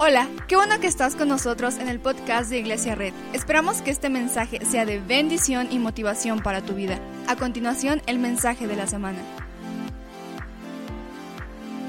Hola, 0.00 0.28
qué 0.46 0.54
bueno 0.54 0.78
que 0.78 0.86
estás 0.86 1.16
con 1.16 1.26
nosotros 1.26 1.76
en 1.78 1.88
el 1.88 1.98
podcast 1.98 2.50
de 2.50 2.60
Iglesia 2.60 2.94
Red. 2.94 3.12
Esperamos 3.32 3.82
que 3.82 3.90
este 3.90 4.08
mensaje 4.08 4.64
sea 4.64 4.86
de 4.86 5.00
bendición 5.00 5.72
y 5.72 5.80
motivación 5.80 6.40
para 6.40 6.64
tu 6.64 6.74
vida. 6.74 7.00
A 7.26 7.34
continuación, 7.34 8.00
el 8.06 8.20
mensaje 8.20 8.68
de 8.68 8.76
la 8.76 8.86
semana. 8.86 9.18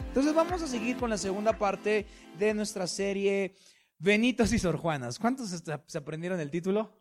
Entonces 0.08 0.34
vamos 0.34 0.60
a 0.64 0.68
seguir 0.68 0.98
con 0.98 1.12
la 1.12 1.20
segunda 1.20 1.60
parte 1.60 2.08
de 2.40 2.56
nuestra 2.56 2.88
serie 2.88 3.54
Benitos 4.00 4.54
y 4.54 4.58
Sor 4.58 4.78
Juanas. 4.78 5.20
¿Cuántos 5.20 5.50
se 5.50 5.98
aprendieron 6.00 6.40
el 6.40 6.50
título? 6.50 6.92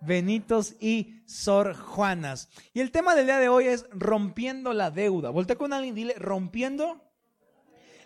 Benitos 0.00 0.74
y 0.80 1.22
Sor 1.26 1.76
Juanas. 1.76 2.48
Y 2.74 2.80
el 2.80 2.90
tema 2.90 3.14
del 3.14 3.26
día 3.26 3.38
de 3.38 3.48
hoy 3.48 3.66
es 3.66 3.86
rompiendo 3.92 4.72
la 4.72 4.90
deuda. 4.90 5.30
Voltea 5.30 5.54
con 5.54 5.72
alguien 5.72 5.96
y 5.96 6.00
dile, 6.00 6.14
rompiendo 6.14 7.00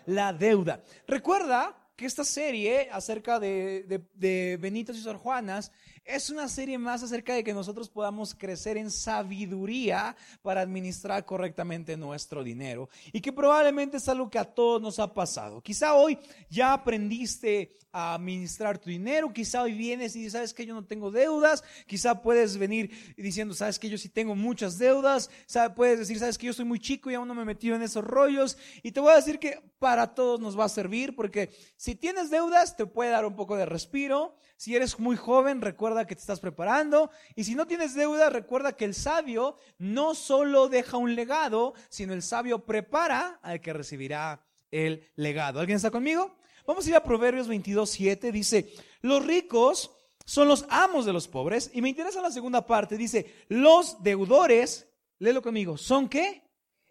la 0.05 0.31
deuda. 0.31 0.83
Recuerda 1.07 1.80
que 2.01 2.07
esta 2.07 2.25
serie 2.25 2.89
acerca 2.91 3.39
de, 3.39 4.01
de, 4.15 4.57
Benitos 4.59 4.97
y 4.97 5.01
Sor 5.03 5.17
Juanas 5.17 5.71
es 6.05 6.29
una 6.29 6.47
serie 6.47 6.77
más 6.77 7.03
acerca 7.03 7.33
de 7.33 7.43
que 7.43 7.53
nosotros 7.53 7.89
podamos 7.89 8.33
crecer 8.35 8.77
en 8.77 8.91
sabiduría 8.91 10.15
para 10.41 10.61
administrar 10.61 11.25
correctamente 11.25 11.95
nuestro 11.97 12.43
dinero. 12.43 12.89
Y 13.13 13.21
que 13.21 13.31
probablemente 13.31 13.97
es 13.97 14.09
algo 14.09 14.29
que 14.29 14.39
a 14.39 14.45
todos 14.45 14.81
nos 14.81 14.99
ha 14.99 15.13
pasado. 15.13 15.61
Quizá 15.61 15.93
hoy 15.93 16.17
ya 16.49 16.73
aprendiste 16.73 17.71
a 17.91 18.15
administrar 18.15 18.77
tu 18.77 18.89
dinero, 18.89 19.33
quizá 19.33 19.63
hoy 19.63 19.73
vienes 19.73 20.15
y 20.15 20.29
sabes 20.29 20.53
que 20.53 20.65
yo 20.65 20.73
no 20.73 20.85
tengo 20.85 21.11
deudas, 21.11 21.61
quizá 21.87 22.21
puedes 22.21 22.57
venir 22.57 22.89
diciendo, 23.17 23.53
sabes 23.53 23.79
que 23.79 23.89
yo 23.89 23.97
sí 23.97 24.07
tengo 24.07 24.33
muchas 24.33 24.77
deudas, 24.77 25.29
puedes 25.75 25.99
decir, 25.99 26.17
sabes 26.17 26.37
que 26.37 26.47
yo 26.47 26.53
soy 26.53 26.65
muy 26.65 26.79
chico 26.79 27.11
y 27.11 27.15
aún 27.15 27.27
no 27.27 27.35
me 27.35 27.41
he 27.41 27.45
metido 27.45 27.75
en 27.75 27.81
esos 27.81 28.03
rollos. 28.03 28.57
Y 28.81 28.91
te 28.91 29.01
voy 29.01 29.11
a 29.11 29.17
decir 29.17 29.39
que 29.39 29.61
para 29.77 30.13
todos 30.13 30.39
nos 30.39 30.57
va 30.57 30.65
a 30.65 30.69
servir 30.69 31.15
porque 31.15 31.49
si 31.75 31.95
tienes 31.95 32.29
deudas 32.29 32.77
te 32.77 32.85
puede 32.85 33.11
dar 33.11 33.25
un 33.25 33.35
poco 33.35 33.55
de 33.57 33.65
respiro. 33.65 34.35
Si 34.55 34.75
eres 34.75 34.99
muy 34.99 35.15
joven, 35.15 35.59
recuerda 35.59 35.90
que 36.05 36.15
te 36.15 36.21
estás 36.21 36.39
preparando. 36.39 37.11
Y 37.35 37.43
si 37.43 37.55
no 37.55 37.67
tienes 37.67 37.93
deuda, 37.93 38.29
recuerda 38.29 38.73
que 38.73 38.85
el 38.85 38.93
sabio 38.93 39.57
no 39.77 40.15
solo 40.15 40.69
deja 40.69 40.97
un 40.97 41.15
legado, 41.15 41.73
sino 41.89 42.13
el 42.13 42.21
sabio 42.21 42.65
prepara 42.65 43.39
al 43.41 43.61
que 43.61 43.73
recibirá 43.73 44.45
el 44.71 45.07
legado. 45.15 45.59
¿Alguien 45.59 45.75
está 45.75 45.91
conmigo? 45.91 46.35
Vamos 46.65 46.85
a 46.85 46.89
ir 46.89 46.95
a 46.95 47.03
Proverbios 47.03 47.47
22, 47.47 47.89
7. 47.89 48.31
Dice, 48.31 48.73
los 49.01 49.25
ricos 49.25 49.91
son 50.25 50.47
los 50.47 50.65
amos 50.69 51.05
de 51.05 51.13
los 51.13 51.27
pobres. 51.27 51.69
Y 51.73 51.81
me 51.81 51.89
interesa 51.89 52.21
la 52.21 52.31
segunda 52.31 52.65
parte. 52.65 52.97
Dice, 52.97 53.45
los 53.49 54.01
deudores, 54.01 54.87
léelo 55.19 55.41
conmigo, 55.41 55.77
¿son 55.77 56.07
qué? 56.07 56.43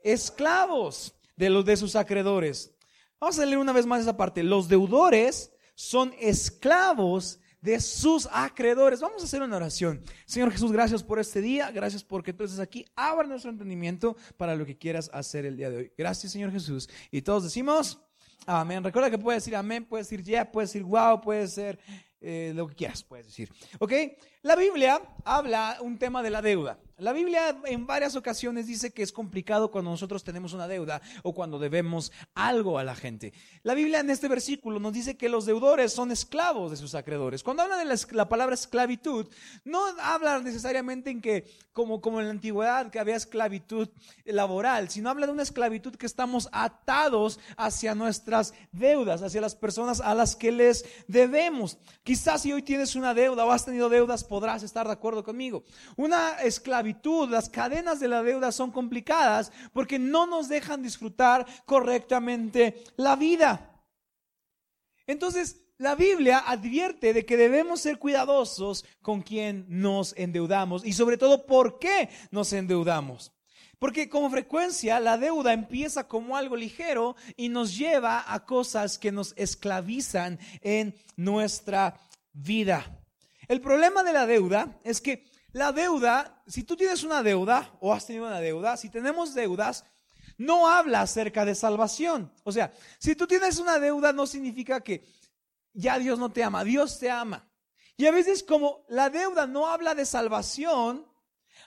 Esclavos 0.03 1.15
de 1.37 1.51
los 1.51 1.65
de 1.65 1.77
sus 1.77 1.97
acreedores. 1.97 2.75
Vamos 3.21 3.39
a 3.39 3.45
leer 3.45 3.59
una 3.59 3.73
vez 3.73 3.87
más 3.87 4.03
esa 4.03 4.17
parte. 4.17 4.43
Los 4.43 4.69
deudores 4.69 5.53
son 5.75 6.15
esclavos 6.19 7.41
de 7.61 7.80
sus 7.80 8.28
acreedores. 8.33 9.00
Vamos 9.00 9.22
a 9.22 9.25
hacer 9.25 9.42
una 9.42 9.56
oración. 9.56 10.03
Señor 10.25 10.50
Jesús, 10.50 10.72
gracias 10.72 11.03
por 11.03 11.19
este 11.19 11.41
día. 11.41 11.70
Gracias 11.70 12.05
porque 12.05 12.33
tú 12.33 12.44
estás 12.44 12.61
aquí. 12.61 12.84
Abra 12.94 13.27
nuestro 13.27 13.50
entendimiento 13.50 14.16
para 14.36 14.55
lo 14.55 14.64
que 14.66 14.77
quieras 14.77 15.11
hacer 15.12 15.47
el 15.47 15.56
día 15.56 15.70
de 15.70 15.77
hoy. 15.77 15.92
Gracias, 15.97 16.33
Señor 16.33 16.53
Jesús. 16.53 16.88
Y 17.11 17.22
todos 17.22 17.44
decimos, 17.44 18.00
amén. 18.47 18.83
Recuerda 18.83 19.11
que 19.11 19.19
puedes 19.19 19.42
decir 19.42 19.56
amén, 19.56 19.84
puedes 19.84 20.08
decir 20.08 20.25
ya, 20.25 20.50
puedes 20.50 20.70
decir 20.70 20.84
wow, 20.84 21.20
puedes 21.20 21.53
ser 21.53 21.78
eh, 22.20 22.53
lo 22.55 22.69
que 22.69 22.75
quieras, 22.75 23.03
puedes 23.03 23.27
decir. 23.27 23.50
¿Ok? 23.78 23.92
La 24.42 24.56
Biblia 24.56 25.00
habla 25.25 25.78
un 25.81 25.98
tema 25.98 26.22
de 26.22 26.31
la 26.31 26.42
deuda. 26.42 26.78
La 27.01 27.15
Biblia 27.15 27.56
en 27.65 27.87
varias 27.87 28.15
ocasiones 28.15 28.67
dice 28.67 28.93
que 28.93 29.03
es 29.03 29.11
complicado 29.11 29.70
cuando 29.70 29.91
nosotros 29.91 30.23
tenemos 30.23 30.53
una 30.53 30.69
deuda 30.69 31.01
o 31.23 31.33
cuando 31.33 31.59
debemos 31.59 32.12
algo 32.34 32.79
a 32.79 32.84
la 32.84 32.95
gente. 32.95 33.33
La 33.62 33.73
Biblia 33.73 34.01
en 34.01 34.11
este 34.11 34.29
versículo 34.29 34.79
nos 34.81 34.93
dice 34.93 35.17
que 35.17 35.31
los 35.31 35.47
deudores 35.47 35.95
son 35.95 36.12
esclavos 36.12 36.71
de 36.71 36.77
sus 36.77 36.95
acreedores. 36.95 37.43
Cuando 37.43 37.62
habla 37.62 37.78
de 37.78 37.87
la, 38.12 38.28
palabra 38.28 38.55
esclavitud, 38.55 39.27
no 39.65 39.83
habla 39.98 40.41
necesariamente 40.41 41.09
en 41.09 41.23
que, 41.23 41.51
como, 41.73 42.03
como 42.03 42.21
en 42.21 42.27
la 42.27 42.33
antigüedad, 42.33 42.91
que 42.91 42.99
había 42.99 43.17
esclavitud 43.17 43.88
laboral, 44.27 44.91
sino 44.91 45.09
habla 45.09 45.25
de 45.25 45.32
una 45.32 45.43
esclavitud 45.43 45.94
que 45.94 46.05
estamos 46.05 46.50
atados 46.53 47.41
hacia 47.56 47.94
nuestras 47.94 48.53
deudas, 48.72 49.22
hacia 49.22 49.41
las 49.41 49.55
personas 49.55 50.03
a 50.03 50.15
las 50.15 50.37
que 50.37 50.53
les 50.53 50.84
debemos. 51.09 51.78
Quizás 52.03 52.43
si 52.43 52.53
hoy 52.53 52.61
tienes 52.61 52.94
una 52.94 53.15
deuda 53.15 53.47
o 53.47 53.53
has 53.53 53.65
tenido 53.65 53.88
deudas, 53.88 54.22
podrás 54.22 54.62
estar 54.62 54.87
de 54.87 54.93
acuerdo 54.93 55.25
conmigo. 55.25 55.65
Una 55.97 56.32
esclavitud 56.43 56.90
las 57.28 57.49
cadenas 57.49 58.01
de 58.01 58.09
la 58.09 58.23
deuda 58.23 58.53
son 58.53 58.71
complicadas 58.71 59.53
porque 59.73 59.99
no 59.99 60.27
nos 60.27 60.49
dejan 60.49 60.83
disfrutar 60.83 61.47
correctamente 61.67 62.83
la 62.97 63.17
vida. 63.17 63.71
Entonces, 65.06 65.62
la 65.79 65.95
Biblia 65.95 66.39
advierte 66.47 67.15
de 67.15 67.25
que 67.25 67.39
debemos 67.39 67.81
ser 67.81 67.99
cuidadosos 67.99 68.84
con 69.00 69.23
quien 69.23 69.65
nos 69.69 70.15
endeudamos 70.17 70.84
y 70.84 70.93
sobre 70.93 71.17
todo 71.17 71.47
por 71.47 71.79
qué 71.79 72.11
nos 72.31 72.53
endeudamos. 72.53 73.33
Porque 73.79 74.11
con 74.11 74.31
frecuencia 74.31 75.00
la 75.00 75.17
deuda 75.17 75.55
empieza 75.55 76.06
como 76.06 76.37
algo 76.37 76.55
ligero 76.55 77.17
y 77.34 77.49
nos 77.49 77.79
lleva 77.79 78.31
a 78.31 78.45
cosas 78.45 78.99
que 78.99 79.11
nos 79.11 79.33
esclavizan 79.39 80.39
en 80.61 80.95
nuestra 81.17 81.99
vida. 82.34 83.00
El 83.49 83.62
problema 83.62 84.03
de 84.03 84.12
la 84.12 84.27
deuda 84.27 84.79
es 84.84 85.00
que 85.00 85.30
la 85.53 85.72
deuda, 85.72 86.43
si 86.47 86.62
tú 86.65 86.77
tienes 86.77 87.03
una 87.03 87.22
deuda 87.22 87.77
o 87.81 87.93
has 87.93 88.06
tenido 88.06 88.27
una 88.27 88.41
deuda, 88.41 88.77
si 88.77 88.88
tenemos 88.88 89.34
deudas, 89.34 89.84
no 90.38 90.69
habla 90.69 91.03
acerca 91.03 91.44
de 91.44 91.55
salvación. 91.55 92.33
O 92.44 92.53
sea, 92.53 92.72
si 92.99 93.15
tú 93.15 93.27
tienes 93.27 93.59
una 93.59 93.78
deuda 93.78 94.12
no 94.12 94.27
significa 94.27 94.81
que 94.81 95.05
ya 95.72 95.99
Dios 95.99 96.19
no 96.19 96.31
te 96.31 96.43
ama, 96.44 96.65
Dios 96.65 96.99
te 96.99 97.11
ama. 97.11 97.49
Y 97.97 98.06
a 98.06 98.12
veces 98.12 98.43
como 98.43 98.84
la 98.88 99.11
deuda 99.11 99.47
no 99.47 99.66
habla 99.66 99.94
de 99.94 100.06
salvación, 100.06 101.06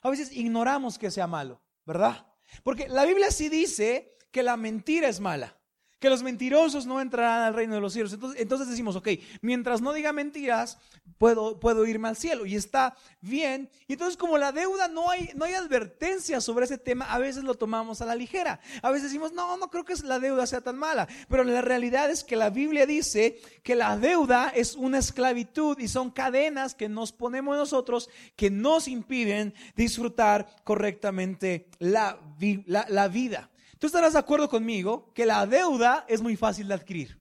a 0.02 0.10
veces 0.10 0.32
ignoramos 0.32 0.98
que 0.98 1.12
sea 1.12 1.28
malo, 1.28 1.62
¿verdad? 1.86 2.26
Porque 2.64 2.88
la 2.88 3.06
Biblia 3.06 3.32
sí 3.32 3.50
dice 3.50 4.18
que 4.32 4.44
la 4.44 4.58
mentira 4.58 5.08
es 5.08 5.20
mala 5.20 5.58
que 6.04 6.10
los 6.10 6.22
mentirosos 6.22 6.86
no 6.86 7.00
entrarán 7.00 7.44
al 7.44 7.54
reino 7.54 7.76
de 7.76 7.80
los 7.80 7.94
cielos. 7.94 8.12
Entonces, 8.12 8.42
entonces 8.42 8.68
decimos, 8.68 8.98
ok, 8.98 9.08
mientras 9.40 9.80
no 9.80 9.94
diga 9.94 10.12
mentiras, 10.12 10.78
puedo, 11.18 11.62
puedo 11.62 11.86
irme 11.86 12.10
al 12.10 12.18
cielo 12.18 12.46
y 12.46 12.58
está 12.58 12.98
bien. 13.22 13.70
Y 13.88 13.94
entonces 13.94 14.18
como 14.18 14.38
la 14.38 14.52
deuda 14.52 14.90
no 14.90 15.10
hay, 15.10 15.30
no 15.34 15.46
hay 15.46 15.54
advertencia 15.54 16.42
sobre 16.42 16.66
ese 16.66 16.78
tema, 16.78 17.06
a 17.06 17.20
veces 17.20 17.46
lo 17.46 17.56
tomamos 17.56 18.02
a 18.02 18.06
la 18.06 18.16
ligera. 18.16 18.60
A 18.82 18.92
veces 18.92 19.12
decimos, 19.12 19.32
no, 19.32 19.56
no 19.56 19.70
creo 19.70 19.86
que 19.86 19.96
la 20.04 20.20
deuda 20.20 20.46
sea 20.46 20.60
tan 20.60 20.78
mala. 20.78 21.08
Pero 21.30 21.46
la 21.46 21.62
realidad 21.62 22.12
es 22.12 22.26
que 22.26 22.36
la 22.36 22.50
Biblia 22.50 22.86
dice 22.86 23.40
que 23.64 23.74
la 23.74 23.96
deuda 23.96 24.52
es 24.54 24.76
una 24.76 24.98
esclavitud 24.98 25.80
y 25.80 25.88
son 25.88 26.12
cadenas 26.12 26.76
que 26.76 26.90
nos 26.90 27.14
ponemos 27.14 27.56
nosotros 27.56 28.10
que 28.36 28.52
nos 28.52 28.90
impiden 28.90 29.54
disfrutar 29.78 30.54
correctamente 30.66 31.70
la, 31.80 32.20
la, 32.66 32.88
la 32.90 33.08
vida. 33.08 33.50
Tú 33.84 33.88
estarás 33.88 34.14
de 34.14 34.20
acuerdo 34.20 34.48
conmigo 34.48 35.12
que 35.14 35.26
la 35.26 35.46
deuda 35.46 36.06
es 36.08 36.22
muy 36.22 36.38
fácil 36.38 36.70
de 36.70 36.74
adquirir, 36.74 37.20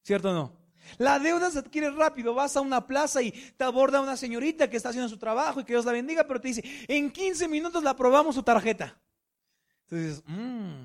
¿cierto 0.00 0.30
o 0.30 0.32
no? 0.32 0.56
La 0.96 1.18
deuda 1.18 1.50
se 1.50 1.58
adquiere 1.58 1.90
rápido. 1.90 2.34
Vas 2.34 2.56
a 2.56 2.60
una 2.60 2.86
plaza 2.86 3.20
y 3.20 3.32
te 3.32 3.64
aborda 3.64 4.00
una 4.00 4.16
señorita 4.16 4.70
que 4.70 4.76
está 4.76 4.90
haciendo 4.90 5.08
su 5.08 5.18
trabajo 5.18 5.58
y 5.58 5.64
que 5.64 5.72
Dios 5.72 5.84
la 5.84 5.90
bendiga, 5.90 6.24
pero 6.24 6.40
te 6.40 6.46
dice, 6.46 6.62
en 6.86 7.10
15 7.10 7.48
minutos 7.48 7.82
la 7.82 7.90
aprobamos 7.90 8.36
su 8.36 8.44
tarjeta. 8.44 8.96
Entonces 9.90 10.22
mmm, 10.28 10.84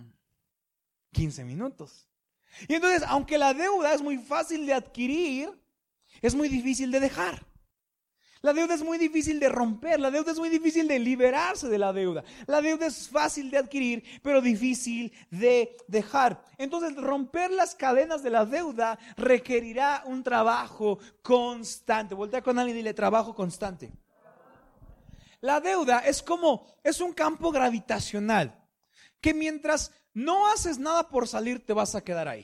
15 1.12 1.44
minutos. 1.44 2.08
Y 2.68 2.74
entonces, 2.74 3.04
aunque 3.08 3.38
la 3.38 3.54
deuda 3.54 3.94
es 3.94 4.02
muy 4.02 4.18
fácil 4.18 4.66
de 4.66 4.74
adquirir, 4.74 5.52
es 6.24 6.34
muy 6.34 6.50
difícil 6.50 6.90
de 6.90 7.00
dejar. 7.00 7.46
La 8.44 8.52
deuda 8.52 8.74
es 8.74 8.84
muy 8.84 8.98
difícil 8.98 9.40
de 9.40 9.48
romper, 9.48 10.02
la 10.02 10.12
deuda 10.12 10.34
es 10.34 10.38
muy 10.38 10.50
difícil 10.50 10.86
de 10.86 11.00
liberarse 11.00 11.70
de 11.70 11.78
la 11.78 11.94
deuda. 11.94 12.26
La 12.46 12.60
deuda 12.60 12.88
es 12.88 13.08
fácil 13.08 13.50
de 13.50 13.58
adquirir, 13.58 14.04
pero 14.22 14.42
difícil 14.42 15.14
de 15.32 15.78
dejar. 15.88 16.44
Entonces, 16.58 16.94
romper 16.98 17.52
las 17.52 17.74
cadenas 17.74 18.22
de 18.22 18.32
la 18.32 18.46
deuda 18.46 19.00
requerirá 19.16 20.04
un 20.08 20.24
trabajo 20.24 21.00
constante. 21.22 22.16
Voltea 22.16 22.42
con 22.42 22.60
alguien 22.60 22.76
y 22.76 22.80
dile 22.80 22.94
trabajo 22.94 23.34
constante. 23.34 23.94
La 25.40 25.62
deuda 25.62 26.00
es 26.00 26.22
como, 26.22 26.68
es 26.84 27.00
un 27.00 27.14
campo 27.14 27.50
gravitacional, 27.50 28.62
que 29.22 29.34
mientras 29.34 29.94
no 30.14 30.48
haces 30.52 30.78
nada 30.80 31.08
por 31.08 31.30
salir, 31.30 31.66
te 31.66 31.72
vas 31.72 31.96
a 31.96 32.04
quedar 32.04 32.28
ahí. 32.28 32.44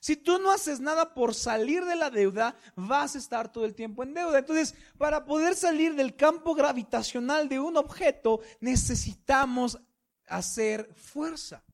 Si 0.00 0.16
tú 0.16 0.38
no 0.38 0.50
haces 0.50 0.80
nada 0.80 1.14
por 1.14 1.34
salir 1.34 1.84
de 1.84 1.96
la 1.96 2.10
deuda, 2.10 2.56
vas 2.76 3.14
a 3.14 3.18
estar 3.18 3.50
todo 3.50 3.64
el 3.64 3.74
tiempo 3.74 4.02
en 4.02 4.14
deuda. 4.14 4.38
Entonces, 4.38 4.74
para 4.96 5.24
poder 5.24 5.54
salir 5.54 5.94
del 5.94 6.16
campo 6.16 6.54
gravitacional 6.54 7.48
de 7.48 7.60
un 7.60 7.76
objeto, 7.76 8.40
necesitamos 8.60 9.78
hacer 10.26 10.92
fuerza. 10.94 11.64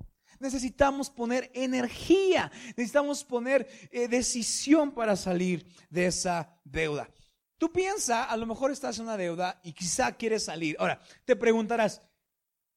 Necesitamos 0.41 1.11
poner 1.11 1.51
energía, 1.55 2.51
necesitamos 2.77 3.25
poner 3.25 3.69
eh, 3.91 4.09
decisión 4.09 4.93
para 4.93 5.17
salir 5.17 5.67
de 5.91 6.07
esa 6.07 6.59
deuda. 6.65 7.09
Tú 7.57 7.73
piensa, 7.73 8.25
a 8.25 8.37
lo 8.37 8.47
mejor 8.47 8.71
estás 8.71 8.99
en 8.99 9.05
una 9.05 9.17
deuda 9.17 9.61
y 9.63 9.73
quizá 9.73 10.13
quieres 10.13 10.45
salir. 10.45 10.77
Ahora, 10.79 11.01
te 11.25 11.37
preguntarás, 11.37 12.03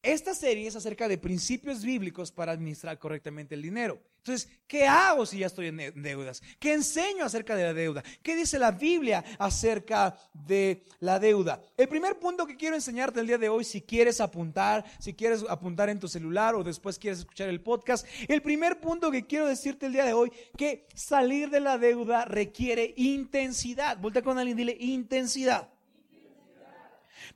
esta 0.03 0.33
serie 0.33 0.67
es 0.67 0.75
acerca 0.75 1.07
de 1.07 1.17
principios 1.17 1.83
bíblicos 1.83 2.31
para 2.31 2.51
administrar 2.51 2.97
correctamente 2.99 3.55
el 3.55 3.61
dinero. 3.61 3.99
Entonces, 4.19 4.49
¿qué 4.67 4.85
hago 4.85 5.25
si 5.25 5.39
ya 5.39 5.47
estoy 5.47 5.67
en 5.67 5.77
deudas? 6.01 6.41
¿Qué 6.59 6.73
enseño 6.73 7.23
acerca 7.23 7.55
de 7.55 7.63
la 7.63 7.73
deuda? 7.73 8.03
¿Qué 8.21 8.35
dice 8.35 8.59
la 8.59 8.71
Biblia 8.71 9.23
acerca 9.39 10.17
de 10.33 10.83
la 10.99 11.17
deuda? 11.17 11.61
El 11.77 11.88
primer 11.88 12.19
punto 12.19 12.45
que 12.45 12.57
quiero 12.57 12.75
enseñarte 12.75 13.21
el 13.21 13.27
día 13.27 13.38
de 13.38 13.49
hoy, 13.49 13.63
si 13.63 13.81
quieres 13.81 14.19
apuntar, 14.19 14.83
si 14.99 15.13
quieres 15.13 15.45
apuntar 15.49 15.89
en 15.89 15.99
tu 15.99 16.07
celular 16.07 16.55
o 16.55 16.63
después 16.63 16.99
quieres 16.99 17.19
escuchar 17.19 17.47
el 17.47 17.61
podcast, 17.61 18.05
el 18.27 18.41
primer 18.41 18.81
punto 18.81 19.11
que 19.11 19.25
quiero 19.25 19.47
decirte 19.47 19.85
el 19.85 19.94
día 19.94 20.05
de 20.05 20.13
hoy, 20.13 20.31
que 20.57 20.88
salir 20.94 21.49
de 21.49 21.61
la 21.61 21.77
deuda 21.77 22.25
requiere 22.25 22.94
intensidad. 22.97 23.97
Voltea 23.97 24.21
con 24.21 24.38
alguien 24.38 24.57
y 24.57 24.61
dile 24.61 24.77
intensidad. 24.79 25.69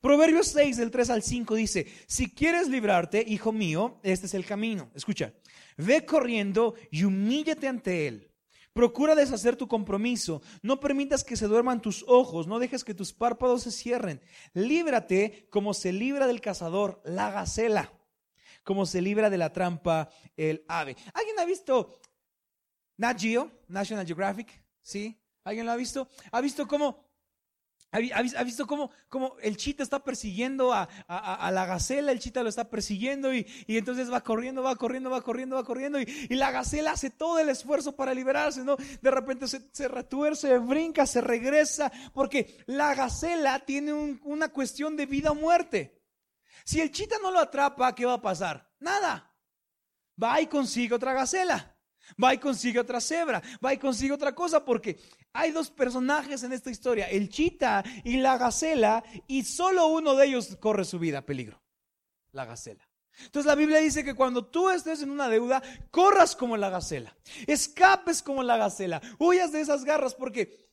Proverbios 0.02 0.48
6 0.48 0.78
del 0.78 0.90
3 0.90 1.10
al 1.12 1.22
5 1.22 1.56
dice, 1.56 1.86
si 2.08 2.32
quieres 2.32 2.68
librarte, 2.68 3.24
hijo 3.26 3.52
mío, 3.52 4.00
este 4.02 4.26
es 4.26 4.34
el 4.34 4.46
camino. 4.46 4.90
Escucha, 4.96 5.34
ve 5.78 6.06
corriendo 6.06 6.74
y 6.90 7.04
humíllate 7.04 7.68
ante 7.68 8.08
él. 8.08 8.32
Procura 8.74 9.16
deshacer 9.16 9.56
tu 9.56 9.68
compromiso. 9.68 10.42
No 10.64 10.80
permitas 10.80 11.24
que 11.24 11.36
se 11.36 11.48
duerman 11.48 11.82
tus 11.82 12.04
ojos. 12.08 12.48
No 12.48 12.58
dejes 12.58 12.84
que 12.84 12.94
tus 12.94 13.14
párpados 13.14 13.64
se 13.64 13.72
cierren. 13.72 14.22
Líbrate 14.54 15.48
como 15.52 15.74
se 15.74 15.92
libra 15.92 16.26
del 16.26 16.42
cazador 16.42 17.02
la 17.04 17.30
gacela, 17.30 17.94
como 18.64 18.86
se 18.86 19.02
libra 19.02 19.30
de 19.30 19.38
la 19.38 19.54
trampa 19.54 20.10
el 20.36 20.66
ave. 20.68 20.96
¿Alguien 21.14 21.40
ha 21.40 21.46
visto 21.46 22.00
Nat 22.98 23.20
Geo, 23.20 23.52
National 23.68 24.06
Geographic? 24.06 24.64
¿Sí? 24.82 25.22
¿Alguien 25.44 25.66
lo 25.66 25.74
ha 25.74 25.76
visto? 25.76 26.08
¿Ha 26.32 26.42
visto 26.42 26.68
cómo 26.68 27.11
¿Ha 27.92 28.44
visto 28.44 28.66
cómo, 28.68 28.90
el 29.42 29.58
chita 29.58 29.84
está 29.84 30.02
persiguiendo 30.02 30.72
a, 30.74 30.88
la 31.52 31.66
gacela? 31.66 32.14
El 32.14 32.20
chita 32.20 32.42
lo 32.42 32.48
está 32.48 32.70
persiguiendo 32.70 33.34
y, 33.34 33.46
entonces 33.68 34.12
va 34.12 34.22
corriendo, 34.22 34.64
va 34.64 34.78
corriendo, 34.78 35.10
va 35.10 35.22
corriendo, 35.22 35.58
va 35.58 35.66
corriendo 35.66 36.00
y, 36.00 36.06
la 36.30 36.52
gacela 36.52 36.92
hace 36.92 37.10
todo 37.10 37.40
el 37.40 37.50
esfuerzo 37.50 37.96
para 37.96 38.14
liberarse, 38.14 38.64
¿no? 38.64 38.78
De 39.02 39.12
repente 39.12 39.46
se, 39.48 39.70
se 39.74 39.90
retuerce, 39.90 40.58
brinca, 40.58 41.06
se 41.06 41.20
regresa, 41.20 41.92
porque 42.14 42.64
la 42.66 42.96
gacela 42.96 43.60
tiene 43.60 43.92
una 44.24 44.50
cuestión 44.50 44.96
de 44.96 45.06
vida 45.06 45.32
o 45.32 45.36
muerte. 45.36 46.02
Si 46.64 46.80
el 46.80 46.92
chita 46.92 47.18
no 47.22 47.30
lo 47.30 47.40
atrapa, 47.40 47.94
¿qué 47.94 48.06
va 48.06 48.14
a 48.14 48.22
pasar? 48.22 48.72
Nada. 48.80 49.36
Va 50.22 50.40
y 50.40 50.48
consigue 50.48 50.96
otra 50.96 51.14
gacela. 51.14 51.71
Va 52.22 52.34
y 52.34 52.38
consigue 52.38 52.80
otra 52.80 53.02
cebra, 53.02 53.42
va 53.64 53.74
y 53.74 53.78
consigue 53.78 54.14
otra 54.14 54.34
cosa, 54.34 54.64
porque 54.64 55.00
hay 55.34 55.52
dos 55.52 55.70
personajes 55.70 56.44
en 56.44 56.54
esta 56.54 56.70
historia, 56.70 57.10
el 57.10 57.30
chita 57.30 57.84
y 58.04 58.18
la 58.18 58.38
gacela, 58.38 59.04
y 59.28 59.44
solo 59.44 59.88
uno 59.88 60.16
de 60.16 60.28
ellos 60.28 60.58
corre 60.60 60.86
su 60.86 61.00
vida 61.00 61.20
a 61.20 61.26
peligro, 61.26 61.62
la 62.32 62.46
gacela. 62.46 62.88
Entonces 63.20 63.46
la 63.46 63.56
Biblia 63.56 63.80
dice 63.80 64.04
que 64.04 64.16
cuando 64.16 64.46
tú 64.46 64.70
estés 64.70 65.02
en 65.02 65.12
una 65.12 65.30
deuda, 65.30 65.62
corras 65.92 66.36
como 66.36 66.58
la 66.58 66.70
gacela, 66.70 67.16
escapes 67.46 68.24
como 68.24 68.42
la 68.42 68.58
gacela, 68.58 69.02
huyas 69.20 69.52
de 69.52 69.62
esas 69.62 69.84
garras, 69.84 70.16
porque 70.16 70.70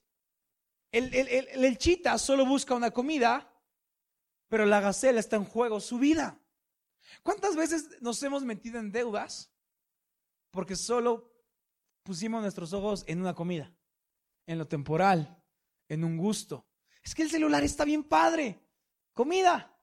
el, 0.92 1.12
el 1.14 1.78
chita 1.78 2.16
solo 2.18 2.46
busca 2.46 2.74
una 2.74 2.90
comida, 2.90 3.52
pero 4.48 4.64
la 4.64 4.80
gacela 4.80 5.20
está 5.20 5.36
en 5.36 5.44
juego 5.44 5.80
su 5.80 5.98
vida. 5.98 6.40
¿Cuántas 7.22 7.56
veces 7.56 8.00
nos 8.00 8.22
hemos 8.22 8.44
metido 8.44 8.78
en 8.78 8.92
deudas? 8.92 9.50
porque 10.50 10.76
solo 10.76 11.27
pusimos 12.08 12.40
nuestros 12.40 12.72
ojos 12.72 13.04
en 13.06 13.20
una 13.20 13.34
comida, 13.34 13.70
en 14.46 14.56
lo 14.56 14.66
temporal, 14.66 15.44
en 15.90 16.04
un 16.04 16.16
gusto. 16.16 16.66
Es 17.04 17.14
que 17.14 17.22
el 17.22 17.30
celular 17.30 17.62
está 17.62 17.84
bien 17.84 18.02
padre, 18.02 18.58
comida. 19.12 19.78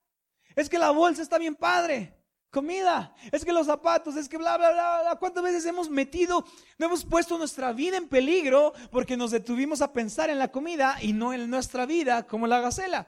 Es 0.55 0.67
que 0.67 0.79
la 0.79 0.89
bolsa 0.89 1.21
está 1.21 1.37
bien 1.37 1.53
padre, 1.53 2.17
comida. 2.49 3.13
Es 3.31 3.45
que 3.45 3.53
los 3.53 3.67
zapatos, 3.67 4.15
es 4.15 4.27
que 4.27 4.39
bla, 4.39 4.57
bla, 4.57 4.71
bla, 4.71 5.01
bla. 5.03 5.15
¿Cuántas 5.19 5.43
veces 5.43 5.67
hemos 5.67 5.87
metido, 5.87 6.43
no 6.79 6.87
hemos 6.87 7.05
puesto 7.05 7.37
nuestra 7.37 7.71
vida 7.73 7.95
en 7.95 8.07
peligro 8.07 8.73
porque 8.89 9.15
nos 9.15 9.29
detuvimos 9.29 9.83
a 9.83 9.93
pensar 9.93 10.31
en 10.31 10.39
la 10.39 10.51
comida 10.51 10.97
y 11.03 11.13
no 11.13 11.31
en 11.31 11.47
nuestra 11.47 11.85
vida 11.85 12.25
como 12.25 12.47
la 12.47 12.59
gacela? 12.59 13.07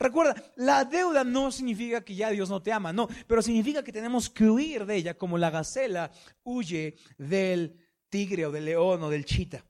Recuerda, 0.00 0.34
la 0.56 0.84
deuda 0.84 1.22
no 1.22 1.52
significa 1.52 2.04
que 2.04 2.16
ya 2.16 2.30
Dios 2.30 2.50
no 2.50 2.60
te 2.60 2.72
ama, 2.72 2.92
no, 2.92 3.06
pero 3.28 3.42
significa 3.42 3.84
que 3.84 3.92
tenemos 3.92 4.28
que 4.28 4.50
huir 4.50 4.86
de 4.86 4.96
ella 4.96 5.16
como 5.16 5.38
la 5.38 5.50
gacela 5.50 6.10
huye 6.42 6.96
del 7.16 7.85
tigre 8.16 8.46
o 8.46 8.50
del 8.50 8.64
león 8.64 9.02
o 9.02 9.10
del 9.10 9.26
chita. 9.26 9.62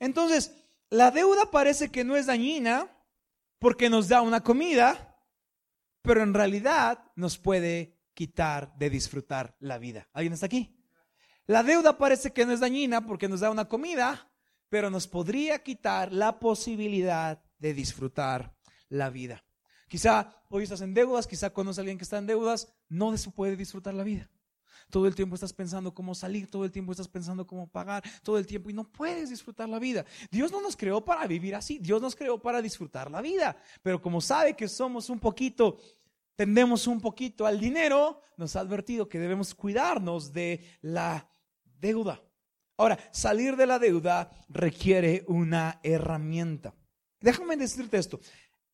Entonces, 0.00 0.52
la 0.88 1.10
deuda 1.10 1.50
parece 1.50 1.90
que 1.90 2.02
no 2.02 2.16
es 2.16 2.24
dañina 2.24 2.90
porque 3.58 3.90
nos 3.90 4.08
da 4.08 4.22
una 4.22 4.42
comida, 4.42 5.20
pero 6.00 6.22
en 6.22 6.32
realidad 6.32 7.12
nos 7.14 7.36
puede 7.36 8.00
quitar 8.14 8.74
de 8.78 8.88
disfrutar 8.88 9.54
la 9.60 9.76
vida. 9.76 10.08
¿Alguien 10.14 10.32
está 10.32 10.46
aquí? 10.46 10.82
La 11.46 11.62
deuda 11.62 11.98
parece 11.98 12.32
que 12.32 12.46
no 12.46 12.52
es 12.52 12.60
dañina 12.60 13.06
porque 13.06 13.28
nos 13.28 13.40
da 13.40 13.50
una 13.50 13.68
comida, 13.68 14.32
pero 14.70 14.88
nos 14.88 15.06
podría 15.06 15.62
quitar 15.62 16.10
la 16.10 16.38
posibilidad 16.38 17.42
de 17.58 17.74
disfrutar 17.74 18.56
la 18.88 19.10
vida. 19.10 19.44
Quizá 19.88 20.42
hoy 20.48 20.62
estás 20.62 20.80
en 20.80 20.94
deudas, 20.94 21.26
quizá 21.26 21.50
conoces 21.50 21.80
a 21.80 21.82
alguien 21.82 21.98
que 21.98 22.04
está 22.04 22.16
en 22.16 22.26
deudas, 22.26 22.74
no 22.88 23.14
se 23.18 23.30
puede 23.30 23.56
disfrutar 23.56 23.92
la 23.92 24.04
vida. 24.04 24.30
Todo 24.90 25.06
el 25.06 25.14
tiempo 25.14 25.34
estás 25.34 25.52
pensando 25.52 25.92
cómo 25.94 26.14
salir, 26.14 26.50
todo 26.50 26.64
el 26.64 26.70
tiempo 26.70 26.92
estás 26.92 27.08
pensando 27.08 27.46
cómo 27.46 27.66
pagar, 27.66 28.02
todo 28.22 28.38
el 28.38 28.46
tiempo 28.46 28.70
y 28.70 28.72
no 28.72 28.84
puedes 28.84 29.30
disfrutar 29.30 29.68
la 29.68 29.78
vida. 29.78 30.04
Dios 30.30 30.52
no 30.52 30.60
nos 30.60 30.76
creó 30.76 31.04
para 31.04 31.26
vivir 31.26 31.54
así, 31.54 31.78
Dios 31.78 32.00
nos 32.00 32.14
creó 32.14 32.38
para 32.40 32.62
disfrutar 32.62 33.10
la 33.10 33.20
vida. 33.20 33.56
Pero 33.82 34.00
como 34.00 34.20
sabe 34.20 34.54
que 34.54 34.68
somos 34.68 35.10
un 35.10 35.18
poquito, 35.18 35.78
tendemos 36.36 36.86
un 36.86 37.00
poquito 37.00 37.46
al 37.46 37.60
dinero, 37.60 38.20
nos 38.36 38.56
ha 38.56 38.60
advertido 38.60 39.08
que 39.08 39.18
debemos 39.18 39.54
cuidarnos 39.54 40.32
de 40.32 40.64
la 40.80 41.28
deuda. 41.80 42.20
Ahora, 42.76 42.98
salir 43.12 43.56
de 43.56 43.66
la 43.66 43.78
deuda 43.78 44.30
requiere 44.48 45.24
una 45.28 45.78
herramienta. 45.82 46.74
Déjame 47.20 47.56
decirte 47.56 47.98
esto. 47.98 48.20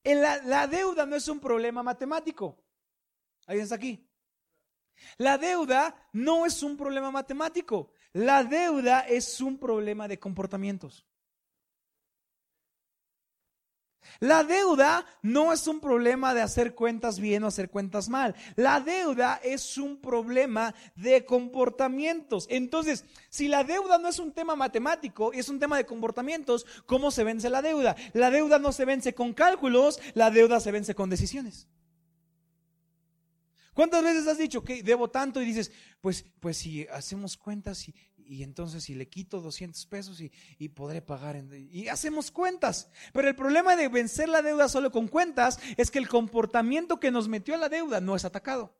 La, 0.02 0.42
la 0.42 0.66
deuda 0.66 1.04
no 1.04 1.16
es 1.16 1.28
un 1.28 1.38
problema 1.38 1.82
matemático. 1.82 2.56
¿Alguien 3.46 3.64
está 3.64 3.74
aquí? 3.74 4.09
La 5.18 5.38
deuda 5.38 5.94
no 6.12 6.46
es 6.46 6.62
un 6.62 6.76
problema 6.76 7.10
matemático. 7.10 7.92
La 8.12 8.44
deuda 8.44 9.00
es 9.00 9.40
un 9.40 9.58
problema 9.58 10.08
de 10.08 10.18
comportamientos. 10.18 11.06
La 14.18 14.44
deuda 14.44 15.06
no 15.22 15.52
es 15.52 15.66
un 15.66 15.80
problema 15.80 16.34
de 16.34 16.42
hacer 16.42 16.74
cuentas 16.74 17.20
bien 17.20 17.44
o 17.44 17.46
hacer 17.46 17.70
cuentas 17.70 18.08
mal. 18.08 18.34
La 18.56 18.80
deuda 18.80 19.40
es 19.42 19.78
un 19.78 20.00
problema 20.00 20.74
de 20.96 21.24
comportamientos. 21.24 22.46
Entonces, 22.50 23.04
si 23.28 23.48
la 23.48 23.64
deuda 23.64 23.98
no 23.98 24.08
es 24.08 24.18
un 24.18 24.32
tema 24.32 24.56
matemático, 24.56 25.32
es 25.32 25.48
un 25.48 25.58
tema 25.58 25.76
de 25.76 25.86
comportamientos, 25.86 26.66
¿cómo 26.86 27.10
se 27.10 27.24
vence 27.24 27.48
la 27.48 27.62
deuda? 27.62 27.96
La 28.12 28.30
deuda 28.30 28.58
no 28.58 28.72
se 28.72 28.84
vence 28.84 29.14
con 29.14 29.32
cálculos, 29.32 30.00
la 30.14 30.30
deuda 30.30 30.60
se 30.60 30.72
vence 30.72 30.94
con 30.94 31.08
decisiones. 31.08 31.68
¿Cuántas 33.80 34.04
veces 34.04 34.26
has 34.26 34.36
dicho 34.36 34.62
que 34.62 34.82
debo 34.82 35.08
tanto 35.08 35.40
y 35.40 35.46
dices, 35.46 35.72
pues, 36.02 36.26
pues 36.38 36.58
si 36.58 36.86
hacemos 36.88 37.38
cuentas 37.38 37.88
y, 37.88 37.94
y 38.14 38.42
entonces 38.42 38.84
si 38.84 38.94
le 38.94 39.08
quito 39.08 39.40
200 39.40 39.86
pesos 39.86 40.20
y, 40.20 40.68
podré 40.68 41.00
pagar. 41.00 41.42
y 41.50 41.88
hacemos 41.88 42.30
cuentas. 42.30 42.90
Pero 43.14 43.26
el 43.26 43.34
problema 43.34 43.76
de 43.76 43.88
vencer 43.88 44.28
la 44.28 44.42
deuda 44.42 44.68
solo 44.68 44.90
con 44.90 45.08
cuentas 45.08 45.58
es 45.78 45.90
que 45.90 45.98
el 45.98 46.08
comportamiento 46.10 47.00
que 47.00 47.10
nos 47.10 47.26
metió 47.26 47.54
a 47.54 47.56
la 47.56 47.70
deuda 47.70 48.02
no 48.02 48.14
es 48.14 48.26
atacado. 48.26 48.76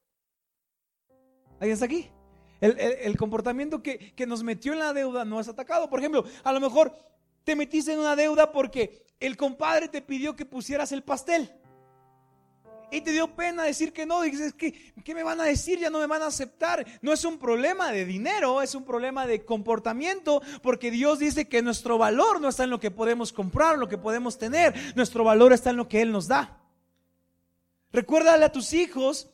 ¿Alguien 1.54 1.72
está 1.72 1.86
aquí? 1.86 2.10
El, 2.60 3.16
comportamiento 3.16 3.82
que, 3.82 4.14
que 4.14 4.26
nos 4.26 4.42
metió 4.42 4.74
en 4.74 4.80
la 4.80 4.92
deuda 4.92 5.24
no 5.24 5.40
es 5.40 5.48
atacado. 5.48 5.88
Por 5.88 6.00
ejemplo, 6.00 6.26
a 6.44 6.52
lo 6.52 6.60
mejor 6.60 6.94
te 7.44 7.56
metiste 7.56 7.94
en 7.94 8.00
una 8.00 8.16
deuda 8.16 8.52
porque 8.52 9.06
el 9.18 9.38
compadre 9.38 9.88
te 9.88 10.02
pidió 10.02 10.36
que 10.36 10.44
pusieras 10.44 10.92
el 10.92 11.02
pastel 11.02 11.50
y 12.90 13.00
te 13.00 13.12
dio 13.12 13.34
pena 13.34 13.64
decir 13.64 13.92
que 13.92 14.06
no. 14.06 14.20
Dices, 14.22 14.52
¿qué, 14.52 14.92
¿qué 15.04 15.14
me 15.14 15.22
van 15.22 15.40
a 15.40 15.44
decir? 15.44 15.78
Ya 15.78 15.90
no 15.90 15.98
me 15.98 16.06
van 16.06 16.22
a 16.22 16.26
aceptar. 16.26 16.86
No 17.02 17.12
es 17.12 17.24
un 17.24 17.38
problema 17.38 17.92
de 17.92 18.04
dinero, 18.04 18.62
es 18.62 18.74
un 18.74 18.84
problema 18.84 19.26
de 19.26 19.44
comportamiento, 19.44 20.42
porque 20.62 20.90
Dios 20.90 21.18
dice 21.18 21.48
que 21.48 21.62
nuestro 21.62 21.98
valor 21.98 22.40
no 22.40 22.48
está 22.48 22.64
en 22.64 22.70
lo 22.70 22.80
que 22.80 22.90
podemos 22.90 23.32
comprar, 23.32 23.78
lo 23.78 23.88
que 23.88 23.98
podemos 23.98 24.38
tener. 24.38 24.74
Nuestro 24.96 25.24
valor 25.24 25.52
está 25.52 25.70
en 25.70 25.76
lo 25.76 25.88
que 25.88 26.02
Él 26.02 26.12
nos 26.12 26.28
da. 26.28 26.58
Recuérdale 27.92 28.44
a 28.44 28.52
tus 28.52 28.72
hijos 28.72 29.30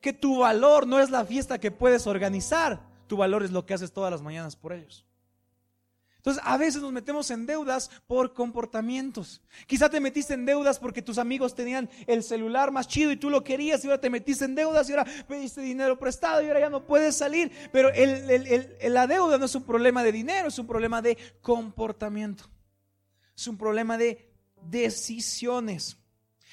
que 0.00 0.12
tu 0.12 0.38
valor 0.38 0.86
no 0.86 0.98
es 0.98 1.10
la 1.10 1.24
fiesta 1.24 1.58
que 1.58 1.70
puedes 1.70 2.06
organizar, 2.06 2.80
tu 3.06 3.16
valor 3.16 3.42
es 3.42 3.50
lo 3.50 3.66
que 3.66 3.74
haces 3.74 3.92
todas 3.92 4.10
las 4.10 4.22
mañanas 4.22 4.56
por 4.56 4.72
ellos. 4.72 5.06
Entonces, 6.20 6.42
a 6.44 6.58
veces 6.58 6.82
nos 6.82 6.92
metemos 6.92 7.30
en 7.30 7.46
deudas 7.46 7.90
por 8.06 8.34
comportamientos. 8.34 9.40
Quizá 9.66 9.88
te 9.88 10.00
metiste 10.00 10.34
en 10.34 10.44
deudas 10.44 10.78
porque 10.78 11.00
tus 11.00 11.16
amigos 11.16 11.54
tenían 11.54 11.88
el 12.06 12.22
celular 12.22 12.70
más 12.70 12.86
chido 12.88 13.10
y 13.10 13.16
tú 13.16 13.30
lo 13.30 13.42
querías 13.42 13.82
y 13.82 13.86
ahora 13.86 14.02
te 14.02 14.10
metiste 14.10 14.44
en 14.44 14.54
deudas 14.54 14.86
y 14.88 14.92
ahora 14.92 15.06
pediste 15.26 15.62
dinero 15.62 15.98
prestado 15.98 16.42
y 16.42 16.48
ahora 16.48 16.60
ya 16.60 16.68
no 16.68 16.86
puedes 16.86 17.16
salir. 17.16 17.50
Pero 17.72 17.88
la 18.82 19.06
deuda 19.06 19.38
no 19.38 19.46
es 19.46 19.54
un 19.54 19.64
problema 19.64 20.02
de 20.02 20.12
dinero, 20.12 20.48
es 20.48 20.58
un 20.58 20.66
problema 20.66 21.00
de 21.00 21.16
comportamiento. 21.40 22.44
Es 23.34 23.46
un 23.46 23.56
problema 23.56 23.96
de 23.96 24.30
decisiones. 24.60 25.96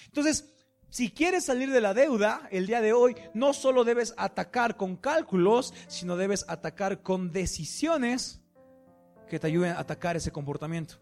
Entonces, 0.05 0.45
si 0.89 1.11
quieres 1.11 1.43
salir 1.43 1.71
de 1.71 1.81
la 1.81 1.93
deuda 1.93 2.47
el 2.51 2.67
día 2.67 2.79
de 2.79 2.93
hoy, 2.93 3.17
no 3.33 3.51
solo 3.51 3.83
debes 3.83 4.13
atacar 4.15 4.77
con 4.77 4.95
cálculos, 4.95 5.73
sino 5.89 6.15
debes 6.15 6.45
atacar 6.47 7.01
con 7.01 7.33
decisiones 7.33 8.39
que 9.27 9.39
te 9.39 9.47
ayuden 9.47 9.71
a 9.71 9.79
atacar 9.79 10.15
ese 10.15 10.31
comportamiento. 10.31 10.95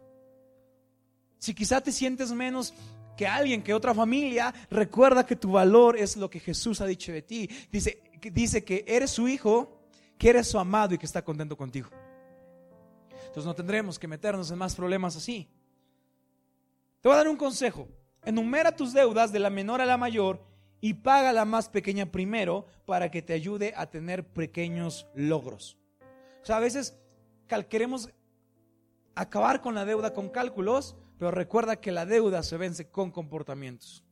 Si 1.38 1.54
quizá 1.54 1.82
te 1.82 1.92
sientes 1.92 2.32
menos 2.32 2.74
que 3.16 3.28
alguien, 3.28 3.64
que 3.64 3.74
otra 3.74 3.94
familia, 3.94 4.54
recuerda 4.70 5.26
que 5.26 5.36
tu 5.36 5.52
valor 5.52 5.98
es 5.98 6.18
lo 6.18 6.30
que 6.30 6.40
Jesús 6.40 6.82
ha 6.82 6.86
dicho 6.86 7.12
de 7.12 7.22
ti. 7.22 7.50
Dice, 7.72 8.02
dice 8.32 8.64
que 8.64 8.84
eres 8.88 9.12
su 9.12 9.28
hijo, 9.28 9.80
que 10.18 10.30
eres 10.30 10.48
su 10.48 10.60
amado 10.60 10.94
y 10.94 10.98
que 10.98 11.06
está 11.06 11.24
contento 11.24 11.56
contigo. 11.56 11.90
Entonces 13.28 13.46
no 13.46 13.56
tendremos 13.56 14.00
que 14.00 14.08
meternos 14.08 14.50
en 14.52 14.58
más 14.58 14.76
problemas 14.76 15.16
así. 15.16 15.50
Te 17.02 17.10
voy 17.10 17.14
a 17.16 17.18
dar 17.18 17.28
un 17.28 17.38
consejo. 17.38 17.88
Enumera 18.24 18.76
tus 18.76 18.94
deudas 18.94 19.32
de 19.32 19.40
la 19.40 19.50
menor 19.50 19.82
a 19.82 19.86
la 19.86 19.98
mayor 19.98 20.44
y 20.82 20.96
paga 20.96 21.32
la 21.32 21.46
más 21.46 21.70
pequeña 21.70 22.12
primero 22.12 22.66
para 22.86 23.12
que 23.12 23.22
te 23.22 23.34
ayude 23.34 23.74
a 23.76 23.90
tener 23.90 24.26
pequeños 24.26 25.08
logros. 25.14 25.78
O 26.42 26.46
sea, 26.46 26.58
a 26.58 26.62
veces 26.62 26.98
queremos 27.48 28.10
acabar 29.16 29.62
con 29.62 29.76
la 29.76 29.86
deuda 29.86 30.14
con 30.14 30.30
cálculos, 30.30 30.96
pero 31.18 31.32
recuerda 31.32 31.78
que 31.78 31.92
la 31.92 32.06
deuda 32.06 32.44
se 32.44 32.58
vence 32.58 32.90
con 32.90 33.12
comportamientos. 33.12 34.04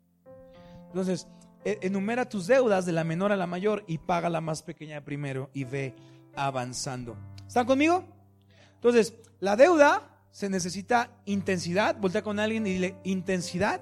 Entonces, 0.88 1.28
e, 1.66 1.80
enumera 1.82 2.30
tus 2.30 2.48
deudas 2.48 2.86
de 2.86 2.92
la 2.92 3.04
menor 3.04 3.32
a 3.32 3.36
la 3.36 3.48
mayor 3.48 3.84
y 3.88 3.98
paga 3.98 4.30
la 4.30 4.42
más 4.42 4.64
pequeña 4.64 5.04
primero 5.04 5.50
y 5.54 5.64
ve 5.64 5.94
avanzando. 6.36 7.18
¿Están 7.48 7.66
conmigo? 7.66 8.06
Entonces, 8.76 9.14
la 9.40 9.56
deuda 9.56 10.10
se 10.32 10.50
necesita 10.50 11.12
intensidad. 11.26 11.96
Voltea 11.98 12.22
con 12.22 12.40
alguien 12.40 12.66
y 12.68 12.74
dile 12.74 12.96
intensidad. 13.04 13.82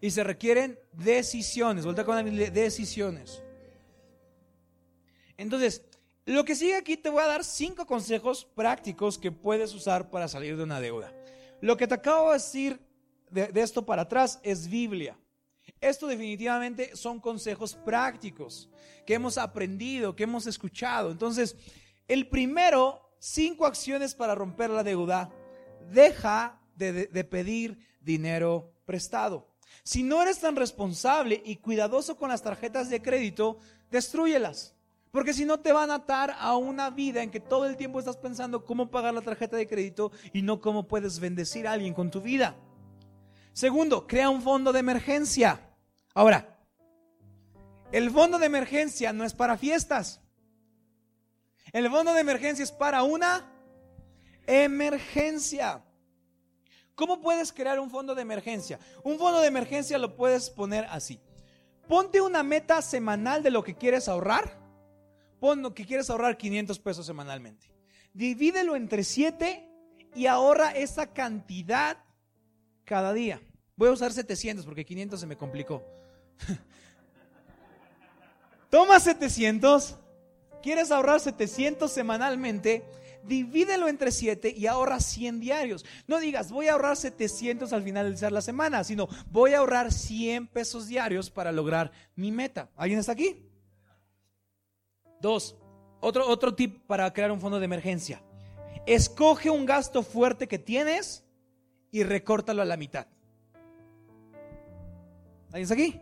Y 0.00 0.10
se 0.10 0.24
requieren 0.24 0.78
decisiones. 0.92 1.84
Voltea 1.84 2.04
con 2.04 2.16
alguien 2.16 2.34
y 2.34 2.38
dile 2.38 2.50
decisiones. 2.50 3.42
Entonces, 5.38 5.82
lo 6.26 6.44
que 6.44 6.56
sigue 6.56 6.74
aquí 6.74 6.96
te 6.96 7.08
voy 7.08 7.22
a 7.22 7.28
dar 7.28 7.44
cinco 7.44 7.86
consejos 7.86 8.44
prácticos 8.44 9.16
que 9.16 9.30
puedes 9.30 9.72
usar 9.72 10.10
para 10.10 10.26
salir 10.26 10.56
de 10.56 10.64
una 10.64 10.80
deuda. 10.80 11.12
Lo 11.60 11.76
que 11.76 11.86
te 11.86 11.94
acabo 11.94 12.28
de 12.28 12.34
decir 12.34 12.80
de, 13.30 13.50
esto 13.62 13.86
para 13.86 14.02
atrás 14.02 14.40
es 14.42 14.68
Biblia. 14.68 15.16
Esto 15.80 16.08
definitivamente 16.08 16.96
son 16.96 17.20
consejos 17.20 17.74
prácticos 17.74 18.68
que 19.06 19.14
hemos 19.14 19.38
aprendido, 19.38 20.16
que 20.16 20.24
hemos 20.24 20.48
escuchado. 20.48 21.12
Entonces, 21.12 21.56
el 22.08 22.28
primero, 22.28 23.14
cinco 23.20 23.64
acciones 23.64 24.14
para 24.14 24.34
romper 24.34 24.70
la 24.70 24.82
deuda. 24.82 25.30
Deja 25.92 26.60
de, 26.74 27.06
de 27.06 27.24
pedir 27.24 27.78
dinero 28.00 28.72
prestado. 28.84 29.48
Si 29.84 30.02
no 30.02 30.22
eres 30.22 30.40
tan 30.40 30.56
responsable 30.56 31.40
y 31.44 31.56
cuidadoso 31.56 32.16
con 32.16 32.30
las 32.30 32.42
tarjetas 32.42 32.90
de 32.90 33.00
crédito, 33.00 33.58
destruyelas. 33.90 34.75
Porque 35.16 35.32
si 35.32 35.46
no 35.46 35.58
te 35.58 35.72
van 35.72 35.90
a 35.90 35.94
atar 35.94 36.36
a 36.38 36.58
una 36.58 36.90
vida 36.90 37.22
en 37.22 37.30
que 37.30 37.40
todo 37.40 37.64
el 37.64 37.78
tiempo 37.78 37.98
estás 37.98 38.18
pensando 38.18 38.66
cómo 38.66 38.90
pagar 38.90 39.14
la 39.14 39.22
tarjeta 39.22 39.56
de 39.56 39.66
crédito 39.66 40.12
y 40.34 40.42
no 40.42 40.60
cómo 40.60 40.86
puedes 40.86 41.20
bendecir 41.20 41.66
a 41.66 41.72
alguien 41.72 41.94
con 41.94 42.10
tu 42.10 42.20
vida. 42.20 42.54
Segundo, 43.54 44.06
crea 44.06 44.28
un 44.28 44.42
fondo 44.42 44.74
de 44.74 44.80
emergencia. 44.80 45.58
Ahora, 46.12 46.58
el 47.92 48.10
fondo 48.10 48.38
de 48.38 48.44
emergencia 48.44 49.14
no 49.14 49.24
es 49.24 49.32
para 49.32 49.56
fiestas. 49.56 50.20
El 51.72 51.90
fondo 51.90 52.12
de 52.12 52.20
emergencia 52.20 52.62
es 52.62 52.72
para 52.72 53.02
una 53.02 53.50
emergencia. 54.46 55.82
¿Cómo 56.94 57.22
puedes 57.22 57.54
crear 57.54 57.80
un 57.80 57.88
fondo 57.88 58.14
de 58.14 58.20
emergencia? 58.20 58.78
Un 59.02 59.18
fondo 59.18 59.40
de 59.40 59.48
emergencia 59.48 59.96
lo 59.96 60.14
puedes 60.14 60.50
poner 60.50 60.84
así. 60.90 61.18
Ponte 61.88 62.20
una 62.20 62.42
meta 62.42 62.82
semanal 62.82 63.42
de 63.42 63.50
lo 63.50 63.64
que 63.64 63.76
quieres 63.76 64.08
ahorrar 64.08 64.65
Pon 65.40 65.72
que 65.72 65.84
quieres 65.84 66.10
ahorrar 66.10 66.36
500 66.36 66.78
pesos 66.78 67.06
semanalmente. 67.06 67.70
Divídelo 68.12 68.76
entre 68.76 69.04
7 69.04 69.68
y 70.14 70.26
ahorra 70.26 70.70
esa 70.70 71.12
cantidad 71.12 71.98
cada 72.84 73.12
día. 73.12 73.40
Voy 73.76 73.90
a 73.90 73.92
usar 73.92 74.12
700 74.12 74.64
porque 74.64 74.86
500 74.86 75.20
se 75.20 75.26
me 75.26 75.36
complicó. 75.36 75.84
Toma 78.70 78.98
700. 78.98 79.96
¿Quieres 80.62 80.90
ahorrar 80.90 81.20
700 81.20 81.92
semanalmente? 81.92 82.84
Divídelo 83.22 83.88
entre 83.88 84.12
7 84.12 84.54
y 84.56 84.66
ahorra 84.66 85.00
100 85.00 85.40
diarios. 85.40 85.84
No 86.06 86.18
digas, 86.18 86.50
voy 86.50 86.68
a 86.68 86.72
ahorrar 86.72 86.96
700 86.96 87.72
al 87.72 87.82
finalizar 87.82 88.32
la 88.32 88.40
semana, 88.40 88.82
sino 88.84 89.08
voy 89.30 89.52
a 89.52 89.58
ahorrar 89.58 89.92
100 89.92 90.46
pesos 90.46 90.86
diarios 90.86 91.30
para 91.30 91.52
lograr 91.52 91.92
mi 92.14 92.32
meta. 92.32 92.70
¿Alguien 92.76 93.00
está 93.00 93.12
aquí? 93.12 93.45
Dos, 95.20 95.56
otro, 96.00 96.26
otro 96.28 96.54
tip 96.54 96.86
para 96.86 97.12
crear 97.12 97.32
un 97.32 97.40
fondo 97.40 97.58
de 97.58 97.64
emergencia. 97.64 98.22
Escoge 98.86 99.50
un 99.50 99.66
gasto 99.66 100.02
fuerte 100.02 100.46
que 100.46 100.58
tienes 100.58 101.24
y 101.90 102.02
recórtalo 102.02 102.62
a 102.62 102.64
la 102.64 102.76
mitad. 102.76 103.06
¿Alguien 105.48 105.62
está 105.62 105.74
aquí? 105.74 106.00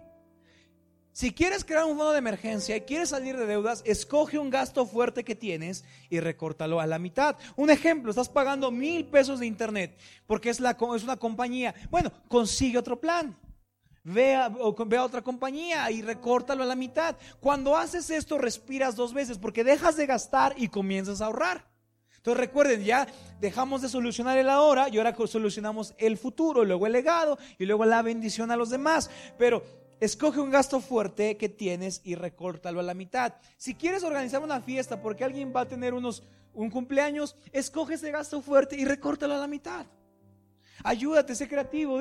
Si 1.14 1.32
quieres 1.32 1.64
crear 1.64 1.84
un 1.84 1.96
fondo 1.96 2.10
de 2.10 2.18
emergencia 2.18 2.76
y 2.76 2.80
quieres 2.80 3.10
salir 3.10 3.36
de 3.36 3.46
deudas, 3.46 3.84
escoge 3.86 4.36
un 4.36 4.50
gasto 4.50 4.84
fuerte 4.84 5.22
que 5.22 5.36
tienes 5.36 5.84
y 6.10 6.18
recórtalo 6.18 6.80
a 6.80 6.86
la 6.86 6.98
mitad. 6.98 7.36
Un 7.54 7.70
ejemplo, 7.70 8.10
estás 8.10 8.28
pagando 8.28 8.72
mil 8.72 9.04
pesos 9.06 9.38
de 9.38 9.46
internet 9.46 9.96
porque 10.26 10.50
es, 10.50 10.58
la, 10.58 10.76
es 10.96 11.04
una 11.04 11.16
compañía. 11.16 11.72
Bueno, 11.88 12.10
consigue 12.26 12.78
otro 12.78 13.00
plan. 13.00 13.38
Ve 14.04 14.34
a, 14.34 14.48
otra 14.48 15.22
compañía 15.22 15.90
y 15.90 16.02
recórtalo 16.02 16.62
a 16.62 16.66
la 16.66 16.76
mitad. 16.76 17.16
Cuando 17.40 17.74
haces 17.74 18.10
esto, 18.10 18.36
respiras 18.36 18.96
dos 18.96 19.14
veces 19.14 19.38
porque 19.38 19.64
dejas 19.64 19.96
de 19.96 20.06
gastar 20.06 20.54
y 20.58 20.68
comienzas 20.68 21.22
a 21.22 21.26
ahorrar. 21.26 21.66
Entonces 22.24 22.40
recuerden, 22.40 22.84
ya 22.84 23.06
dejamos 23.40 23.82
de 23.82 23.88
solucionar 23.88 24.38
el 24.38 24.48
ahora 24.48 24.88
y 24.90 24.98
ahora 24.98 25.14
solucionamos 25.26 25.94
el 25.98 26.16
futuro, 26.16 26.64
luego 26.64 26.86
el 26.86 26.92
legado 26.92 27.38
y 27.58 27.66
luego 27.66 27.84
la 27.86 28.02
bendición 28.02 28.50
a 28.50 28.56
los 28.56 28.70
demás. 28.70 29.10
Pero 29.38 29.62
escoge 30.00 30.40
un 30.40 30.50
gasto 30.50 30.80
fuerte 30.80 31.36
que 31.38 31.48
tienes 31.48 32.02
y 32.04 32.14
recórtalo 32.14 32.80
a 32.80 32.82
la 32.82 32.94
mitad. 32.94 33.34
Si 33.56 33.74
quieres 33.74 34.04
organizar 34.04 34.42
una 34.42 34.60
fiesta 34.60 35.00
porque 35.00 35.24
alguien 35.24 35.52
va 35.54 35.62
a 35.62 35.68
tener 35.68 35.94
unos, 35.94 36.22
un 36.52 36.70
cumpleaños, 36.70 37.36
escoge 37.52 37.94
ese 37.94 38.10
gasto 38.10 38.42
fuerte 38.42 38.76
y 38.76 38.84
recórtalo 38.84 39.34
a 39.34 39.38
la 39.38 39.46
mitad. 39.46 39.86
Ayúdate, 40.82 41.34
sé 41.34 41.48
creativo, 41.48 42.00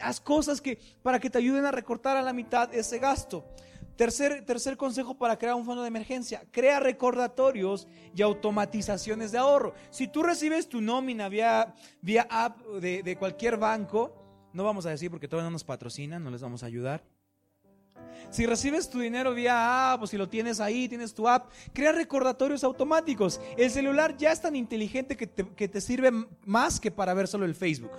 haz 0.00 0.20
cosas 0.20 0.60
que, 0.60 0.78
para 1.02 1.18
que 1.18 1.30
te 1.30 1.38
ayuden 1.38 1.64
a 1.64 1.70
recortar 1.70 2.16
a 2.16 2.22
la 2.22 2.32
mitad 2.32 2.72
ese 2.74 2.98
gasto. 2.98 3.44
Tercer, 3.96 4.44
tercer 4.44 4.76
consejo 4.76 5.16
para 5.16 5.38
crear 5.38 5.54
un 5.54 5.64
fondo 5.64 5.80
de 5.80 5.88
emergencia, 5.88 6.44
crea 6.50 6.80
recordatorios 6.80 7.88
y 8.14 8.20
automatizaciones 8.20 9.32
de 9.32 9.38
ahorro. 9.38 9.72
Si 9.90 10.06
tú 10.06 10.22
recibes 10.22 10.68
tu 10.68 10.82
nómina 10.82 11.30
vía, 11.30 11.74
vía 12.02 12.26
app 12.28 12.60
de, 12.80 13.02
de 13.02 13.16
cualquier 13.16 13.56
banco, 13.56 14.50
no 14.52 14.64
vamos 14.64 14.84
a 14.84 14.90
decir 14.90 15.10
porque 15.10 15.28
todavía 15.28 15.48
no 15.48 15.52
nos 15.52 15.64
patrocinan, 15.64 16.22
no 16.22 16.30
les 16.30 16.42
vamos 16.42 16.62
a 16.62 16.66
ayudar. 16.66 17.04
Si 18.30 18.44
recibes 18.44 18.90
tu 18.90 18.98
dinero 18.98 19.32
vía 19.34 19.92
app 19.92 20.02
o 20.02 20.06
si 20.06 20.16
lo 20.16 20.28
tienes 20.28 20.60
ahí, 20.60 20.88
tienes 20.88 21.14
tu 21.14 21.28
app, 21.28 21.50
crea 21.72 21.92
recordatorios 21.92 22.64
automáticos. 22.64 23.40
El 23.56 23.70
celular 23.70 24.16
ya 24.16 24.32
es 24.32 24.40
tan 24.40 24.56
inteligente 24.56 25.16
que 25.16 25.26
te, 25.26 25.80
sirve 25.80 26.10
más 26.44 26.80
que 26.80 26.90
para 26.90 27.14
ver 27.14 27.28
solo 27.28 27.46
el 27.46 27.54
Facebook. 27.54 27.92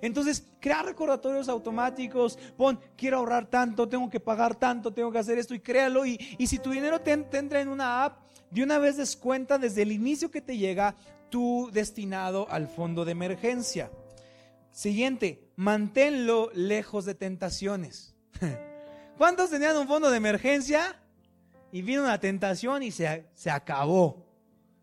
Entonces, 0.00 0.46
crea 0.60 0.82
recordatorios 0.82 1.48
automáticos, 1.48 2.38
pon, 2.56 2.78
quiero 2.96 3.18
ahorrar 3.18 3.46
tanto, 3.46 3.88
tengo 3.88 4.10
que 4.10 4.20
pagar 4.20 4.54
tanto, 4.56 4.92
tengo 4.92 5.10
que 5.10 5.18
hacer 5.18 5.38
esto 5.38 5.54
y 5.54 5.60
créalo. 5.60 6.04
Y, 6.04 6.18
y 6.38 6.46
si 6.46 6.58
tu 6.58 6.70
dinero 6.70 7.00
te, 7.00 7.16
te 7.16 7.38
entra 7.38 7.60
en 7.60 7.68
una 7.68 8.04
app, 8.04 8.20
de 8.50 8.62
una 8.62 8.78
vez 8.78 8.96
descuenta 8.96 9.58
desde 9.58 9.82
el 9.82 9.92
inicio 9.92 10.30
que 10.30 10.40
te 10.40 10.56
llega 10.56 10.94
tu 11.30 11.70
destinado 11.72 12.46
al 12.50 12.68
fondo 12.68 13.04
de 13.04 13.12
emergencia. 13.12 13.90
Siguiente, 14.70 15.50
manténlo 15.56 16.50
lejos 16.54 17.04
de 17.04 17.14
tentaciones. 17.14 18.14
¿Cuántos 19.18 19.50
tenían 19.50 19.76
un 19.76 19.88
fondo 19.88 20.10
de 20.10 20.16
emergencia? 20.16 20.96
Y 21.72 21.82
vino 21.82 22.02
una 22.02 22.20
tentación 22.20 22.84
y 22.84 22.92
se, 22.92 23.26
se 23.34 23.50
acabó. 23.50 24.24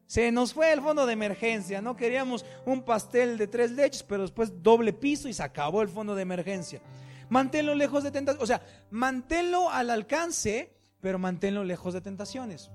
Se 0.08 0.30
nos 0.30 0.54
fue 0.54 0.74
el 0.74 0.82
fondo 0.82 1.06
de 1.06 1.13
emergencia. 1.13 1.82
No 1.82 1.96
queríamos 1.96 2.46
un 2.65 2.84
pastel 2.84 3.38
de 3.38 3.48
tres 3.48 3.72
leches, 3.72 4.04
pero 4.04 4.24
después 4.24 4.62
doble 4.62 4.92
piso 4.92 5.30
y 5.30 5.34
se 5.34 5.42
acabó 5.42 5.82
el 5.82 5.88
fondo 5.88 6.15
de 6.15 6.22
emergencia. 6.22 6.82
Manténlo 7.30 7.74
lejos 7.75 8.04
de 8.04 8.12
tentaciones. 8.12 8.44
O 8.44 8.46
sea, 8.46 8.62
manténlo 8.92 9.70
al 9.70 9.89
alcance, 9.89 10.75
pero 11.00 11.18
manténlo 11.18 11.63
lejos 11.63 11.94
de 11.94 12.01
tentaciones. 12.01 12.70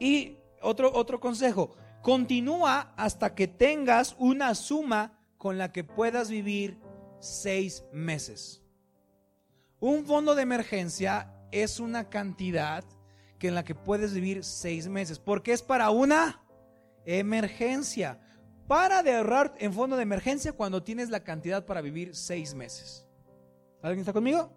Y 0.00 0.38
otro, 0.60 0.92
otro 0.92 1.20
consejo, 1.20 1.76
continúa 2.02 2.92
hasta 2.96 3.32
que 3.36 3.46
tengas 3.46 4.16
una 4.18 4.56
suma 4.56 5.20
con 5.38 5.56
la 5.56 5.70
que 5.70 5.84
puedas 5.84 6.30
vivir 6.30 6.78
seis 7.20 7.84
meses. 7.92 8.60
Un 9.80 10.04
fondo 10.04 10.34
de 10.34 10.42
emergencia 10.42 11.32
es 11.52 11.78
una 11.78 12.08
cantidad 12.08 12.84
que 13.38 13.48
en 13.48 13.54
la 13.54 13.64
que 13.64 13.74
puedes 13.74 14.12
vivir 14.12 14.42
seis 14.44 14.88
meses, 14.88 15.18
porque 15.18 15.52
es 15.52 15.62
para 15.62 15.90
una 15.90 16.42
emergencia. 17.04 18.20
Para 18.66 19.02
de 19.02 19.14
ahorrar 19.14 19.54
en 19.58 19.72
fondo 19.72 19.96
de 19.96 20.02
emergencia 20.02 20.52
cuando 20.52 20.82
tienes 20.82 21.08
la 21.08 21.24
cantidad 21.24 21.64
para 21.64 21.80
vivir 21.80 22.14
seis 22.14 22.54
meses. 22.54 23.06
¿Alguien 23.80 24.00
está 24.00 24.12
conmigo? 24.12 24.52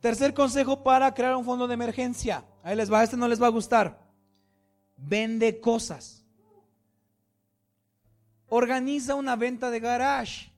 Tercer 0.00 0.32
consejo 0.32 0.82
para 0.82 1.12
crear 1.12 1.34
un 1.34 1.44
fondo 1.44 1.66
de 1.66 1.74
emergencia. 1.74 2.44
Ahí 2.62 2.76
les 2.76 2.90
va, 2.90 3.02
este 3.02 3.16
no 3.16 3.28
les 3.28 3.42
va 3.42 3.48
a 3.48 3.50
gustar. 3.50 4.02
vende 4.96 5.60
cosas. 5.60 6.24
Organiza 8.46 9.14
una 9.14 9.34
venta 9.34 9.70
de 9.70 9.80
garage. 9.80 10.53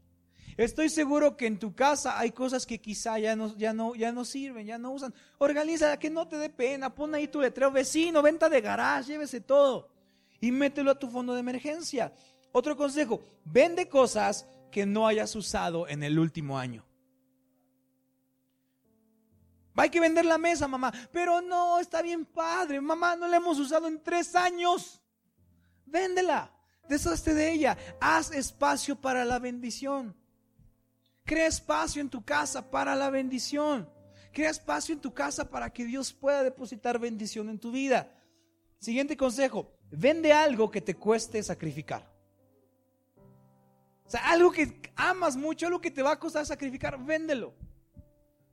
Estoy 0.56 0.88
seguro 0.88 1.36
que 1.36 1.46
en 1.46 1.58
tu 1.58 1.74
casa 1.74 2.18
hay 2.18 2.30
cosas 2.30 2.64
que 2.64 2.80
quizá 2.80 3.18
ya 3.18 3.36
no, 3.36 3.54
ya 3.56 3.74
no, 3.74 3.94
ya 3.94 4.10
no 4.10 4.24
sirven, 4.24 4.66
ya 4.66 4.78
no 4.78 4.90
usan. 4.90 5.12
Organiza 5.38 5.98
que 5.98 6.08
no 6.08 6.26
te 6.26 6.38
dé 6.38 6.48
pena, 6.48 6.94
pon 6.94 7.14
ahí 7.14 7.28
tu 7.28 7.40
letrero, 7.40 7.70
vecino, 7.70 8.22
venta 8.22 8.48
de 8.48 8.62
garage, 8.62 9.12
llévese 9.12 9.40
todo 9.40 9.90
y 10.40 10.50
mételo 10.52 10.92
a 10.92 10.98
tu 10.98 11.08
fondo 11.08 11.34
de 11.34 11.40
emergencia. 11.40 12.12
Otro 12.52 12.76
consejo, 12.76 13.20
vende 13.44 13.88
cosas 13.88 14.46
que 14.70 14.86
no 14.86 15.06
hayas 15.06 15.36
usado 15.36 15.88
en 15.88 16.02
el 16.02 16.18
último 16.18 16.58
año. 16.58 16.86
Hay 19.76 19.90
que 19.90 20.00
vender 20.00 20.24
la 20.24 20.38
mesa, 20.38 20.66
mamá. 20.66 20.92
Pero 21.12 21.42
no, 21.42 21.78
está 21.78 22.00
bien 22.00 22.24
padre. 22.24 22.80
Mamá, 22.80 23.14
no 23.14 23.28
la 23.28 23.36
hemos 23.36 23.58
usado 23.58 23.86
en 23.88 24.02
tres 24.02 24.34
años. 24.34 25.02
Véndela. 25.84 26.50
Deshazte 26.88 27.34
de 27.34 27.52
ella. 27.52 27.76
Haz 28.00 28.30
espacio 28.30 28.96
para 28.96 29.24
la 29.26 29.38
bendición. 29.38 30.16
Crea 31.26 31.46
espacio 31.46 32.00
en 32.00 32.08
tu 32.08 32.24
casa 32.24 32.70
para 32.70 32.96
la 32.96 33.10
bendición. 33.10 33.86
Crea 34.32 34.48
espacio 34.48 34.94
en 34.94 35.02
tu 35.02 35.12
casa 35.12 35.50
para 35.50 35.70
que 35.70 35.84
Dios 35.84 36.14
pueda 36.14 36.42
depositar 36.42 36.98
bendición 36.98 37.50
en 37.50 37.58
tu 37.58 37.70
vida. 37.70 38.10
Siguiente 38.78 39.16
consejo. 39.18 39.70
Vende 39.90 40.32
algo 40.32 40.70
que 40.70 40.80
te 40.80 40.94
cueste 40.94 41.42
sacrificar. 41.42 42.10
O 44.06 44.10
sea, 44.10 44.30
algo 44.30 44.50
que 44.50 44.80
amas 44.96 45.36
mucho, 45.36 45.66
algo 45.66 45.82
que 45.82 45.90
te 45.90 46.02
va 46.02 46.12
a 46.12 46.18
costar 46.18 46.46
sacrificar, 46.46 46.98
véndelo 47.04 47.54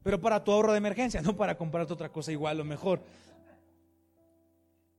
pero 0.03 0.19
para 0.19 0.43
tu 0.43 0.51
ahorro 0.51 0.73
de 0.73 0.77
emergencia, 0.77 1.21
no 1.23 1.35
para 1.35 1.57
comprarte 1.57 1.93
otra 1.93 2.11
cosa 2.11 2.31
igual 2.31 2.59
o 2.59 2.65
mejor. 2.65 3.01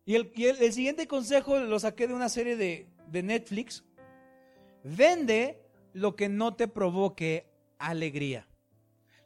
Y 0.06 0.16
el, 0.16 0.72
siguiente 0.72 1.06
consejo 1.06 1.58
lo 1.58 1.78
saqué 1.78 2.06
de 2.06 2.14
una 2.14 2.28
serie 2.28 2.56
de, 2.56 2.88
de 3.06 3.22
Netflix. 3.22 3.84
Vende 4.82 5.62
lo 5.94 6.14
que 6.14 6.28
no 6.28 6.54
te 6.54 6.68
provoque 6.68 7.46
alegría. 7.86 8.48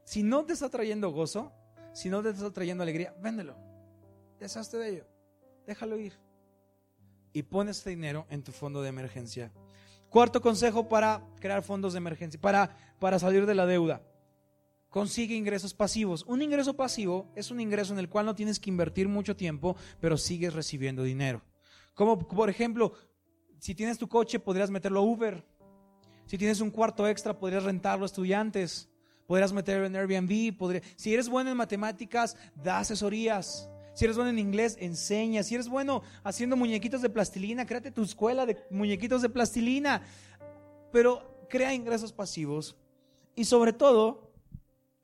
Si 0.04 0.22
no 0.22 0.44
te 0.44 0.52
está 0.52 0.68
trayendo 0.68 1.10
gozo, 1.10 1.52
si 1.92 2.08
no 2.08 2.22
te 2.22 2.30
está 2.30 2.50
trayendo 2.50 2.82
alegría, 2.82 3.14
véndelo. 3.20 3.56
Deshazte 4.38 4.76
de 4.78 4.88
ello. 4.88 5.06
Déjalo 5.66 5.98
ir. 5.98 6.14
Y 7.32 7.42
pon 7.42 7.68
este 7.68 7.90
dinero 7.90 8.26
en 8.30 8.42
tu 8.42 8.52
fondo 8.52 8.82
de 8.82 8.88
emergencia. 8.88 9.52
Cuarto 10.08 10.40
consejo 10.40 10.88
para 10.88 11.22
crear 11.40 11.62
fondos 11.62 11.92
de 11.92 11.98
emergencia, 11.98 12.40
para, 12.40 12.76
para 12.98 13.18
salir 13.18 13.44
de 13.46 13.54
la 13.54 13.66
deuda 13.66 14.02
consigue 14.88 15.34
ingresos 15.34 15.74
pasivos. 15.74 16.24
Un 16.26 16.42
ingreso 16.42 16.74
pasivo 16.74 17.30
es 17.34 17.50
un 17.50 17.60
ingreso 17.60 17.92
en 17.92 17.98
el 17.98 18.08
cual 18.08 18.26
no 18.26 18.34
tienes 18.34 18.58
que 18.58 18.70
invertir 18.70 19.08
mucho 19.08 19.36
tiempo, 19.36 19.76
pero 20.00 20.16
sigues 20.16 20.54
recibiendo 20.54 21.02
dinero. 21.02 21.42
Como 21.94 22.18
por 22.18 22.48
ejemplo, 22.48 22.92
si 23.58 23.74
tienes 23.74 23.98
tu 23.98 24.08
coche, 24.08 24.38
podrías 24.38 24.70
meterlo 24.70 25.00
a 25.00 25.02
Uber. 25.02 25.44
Si 26.28 26.36
tienes 26.36 26.60
un 26.60 26.70
cuarto 26.70 27.08
extra, 27.08 27.38
podrías 27.38 27.64
rentarlo 27.64 28.04
a 28.04 28.06
estudiantes. 28.06 28.86
Podrías 29.26 29.50
meterlo 29.50 29.86
en 29.86 29.96
Airbnb. 29.96 30.82
Si 30.94 31.14
eres 31.14 31.26
bueno 31.26 31.50
en 31.50 31.56
matemáticas, 31.56 32.36
da 32.54 32.80
asesorías. 32.80 33.70
Si 33.94 34.04
eres 34.04 34.14
bueno 34.14 34.28
en 34.28 34.38
inglés, 34.38 34.76
enseña. 34.78 35.42
Si 35.42 35.54
eres 35.54 35.70
bueno 35.70 36.02
haciendo 36.24 36.54
muñequitos 36.54 37.00
de 37.00 37.08
plastilina, 37.08 37.64
créate 37.64 37.90
tu 37.90 38.02
escuela 38.02 38.44
de 38.44 38.58
muñequitos 38.68 39.22
de 39.22 39.30
plastilina. 39.30 40.02
Pero 40.92 41.46
crea 41.48 41.72
ingresos 41.72 42.12
pasivos. 42.12 42.76
Y 43.34 43.46
sobre 43.46 43.72
todo, 43.72 44.30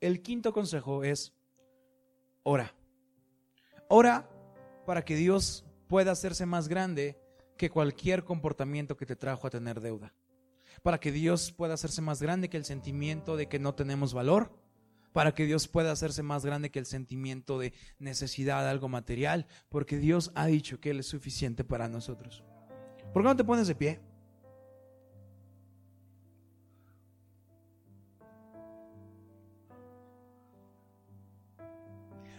el 0.03 0.21
quinto 0.21 0.53
consejo 0.53 1.05
es, 1.05 1.33
ora. 2.43 2.75
Ora 3.89 4.29
para 4.85 5.03
que 5.07 5.17
Dios 5.17 5.65
pueda 5.89 6.13
hacerse 6.13 6.45
más 6.45 6.69
grande 6.69 7.19
que 7.57 7.71
cualquier 7.71 8.25
comportamiento 8.25 8.99
que 8.99 9.07
te 9.07 9.17
trajo 9.17 9.47
a 9.47 9.51
tener 9.51 9.81
deuda. 9.81 10.13
Para 10.83 10.99
que 10.99 11.13
Dios 11.13 11.53
pueda 11.53 11.75
hacerse 11.75 12.03
más 12.03 12.21
grande 12.21 12.49
que 12.49 12.57
el 12.57 12.65
sentimiento 12.65 13.37
de 13.37 13.49
que 13.49 13.59
no 13.59 13.75
tenemos 13.75 14.15
valor. 14.15 14.53
Para 15.13 15.33
que 15.33 15.47
Dios 15.47 15.69
pueda 15.69 15.93
hacerse 15.93 16.23
más 16.23 16.45
grande 16.45 16.71
que 16.71 16.79
el 16.79 16.87
sentimiento 16.87 17.59
de 17.59 17.73
necesidad 17.99 18.63
de 18.63 18.71
algo 18.71 18.89
material. 18.89 19.47
Porque 19.69 19.99
Dios 19.99 20.33
ha 20.35 20.47
dicho 20.47 20.81
que 20.81 20.91
Él 20.91 21.01
es 21.01 21.07
suficiente 21.07 21.65
para 21.65 21.89
nosotros. 21.89 22.45
¿Por 23.13 23.23
qué 23.23 23.29
no 23.29 23.37
te 23.37 23.45
pones 23.45 23.69
de 23.69 23.75
pie? 23.75 24.01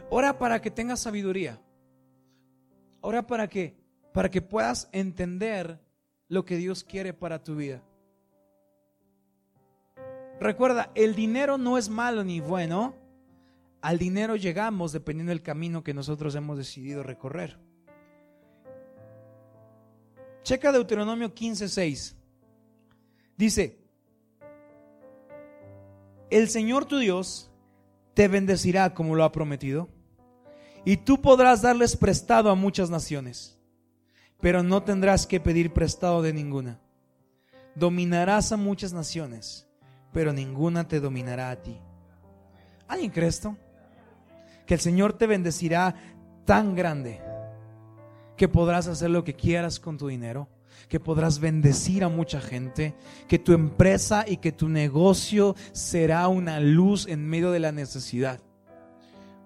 Ora 0.09 0.37
para 0.37 0.61
que 0.61 0.71
tengas 0.71 0.99
sabiduría. 0.99 1.61
Ora 3.01 3.25
para 3.25 3.47
que 3.47 3.85
para 4.15 4.31
que 4.31 4.41
puedas 4.41 4.87
entender 4.93 5.77
lo 6.29 6.45
que 6.45 6.55
Dios 6.55 6.85
quiere 6.85 7.13
para 7.13 7.43
tu 7.43 7.57
vida. 7.57 7.83
Recuerda, 10.39 10.91
el 10.95 11.15
dinero 11.15 11.57
no 11.57 11.77
es 11.77 11.89
malo 11.89 12.23
ni 12.23 12.39
bueno. 12.39 12.95
Al 13.81 13.97
dinero 13.97 14.35
llegamos 14.35 14.91
dependiendo 14.91 15.29
del 15.29 15.43
camino 15.43 15.83
que 15.83 15.93
nosotros 15.93 16.35
hemos 16.35 16.57
decidido 16.57 17.03
recorrer. 17.03 17.59
Checa 20.43 20.71
Deuteronomio 20.71 21.33
15:6. 21.33 22.15
Dice, 23.37 23.79
el 26.29 26.49
Señor 26.49 26.85
tu 26.85 26.97
Dios 26.97 27.51
te 28.13 28.27
bendecirá 28.27 28.93
como 28.93 29.15
lo 29.15 29.23
ha 29.23 29.31
prometido 29.31 29.89
y 30.85 30.97
tú 30.97 31.21
podrás 31.21 31.61
darles 31.61 31.97
prestado 31.97 32.49
a 32.49 32.55
muchas 32.55 32.89
naciones, 32.89 33.59
pero 34.39 34.63
no 34.63 34.83
tendrás 34.83 35.27
que 35.27 35.39
pedir 35.39 35.73
prestado 35.73 36.21
de 36.21 36.31
ninguna. 36.33 36.79
Dominarás 37.75 38.51
a 38.51 38.57
muchas 38.57 38.93
naciones, 38.93 39.67
pero 40.15 40.31
ninguna 40.31 40.87
te 40.87 41.01
dominará 41.01 41.49
a 41.49 41.57
ti. 41.57 41.77
¿Alguien 42.87 43.11
cree 43.11 43.27
esto? 43.27 43.57
Que 44.65 44.75
el 44.75 44.79
Señor 44.79 45.11
te 45.11 45.27
bendecirá 45.27 45.93
tan 46.45 46.73
grande 46.73 47.21
que 48.37 48.47
podrás 48.47 48.87
hacer 48.87 49.09
lo 49.09 49.25
que 49.25 49.33
quieras 49.33 49.77
con 49.77 49.97
tu 49.97 50.07
dinero, 50.07 50.47
que 50.87 51.01
podrás 51.01 51.39
bendecir 51.39 52.01
a 52.05 52.07
mucha 52.07 52.39
gente, 52.39 52.95
que 53.27 53.39
tu 53.39 53.51
empresa 53.51 54.23
y 54.25 54.37
que 54.37 54.53
tu 54.53 54.69
negocio 54.69 55.53
será 55.73 56.29
una 56.29 56.61
luz 56.61 57.07
en 57.09 57.27
medio 57.27 57.51
de 57.51 57.59
la 57.59 57.73
necesidad 57.73 58.39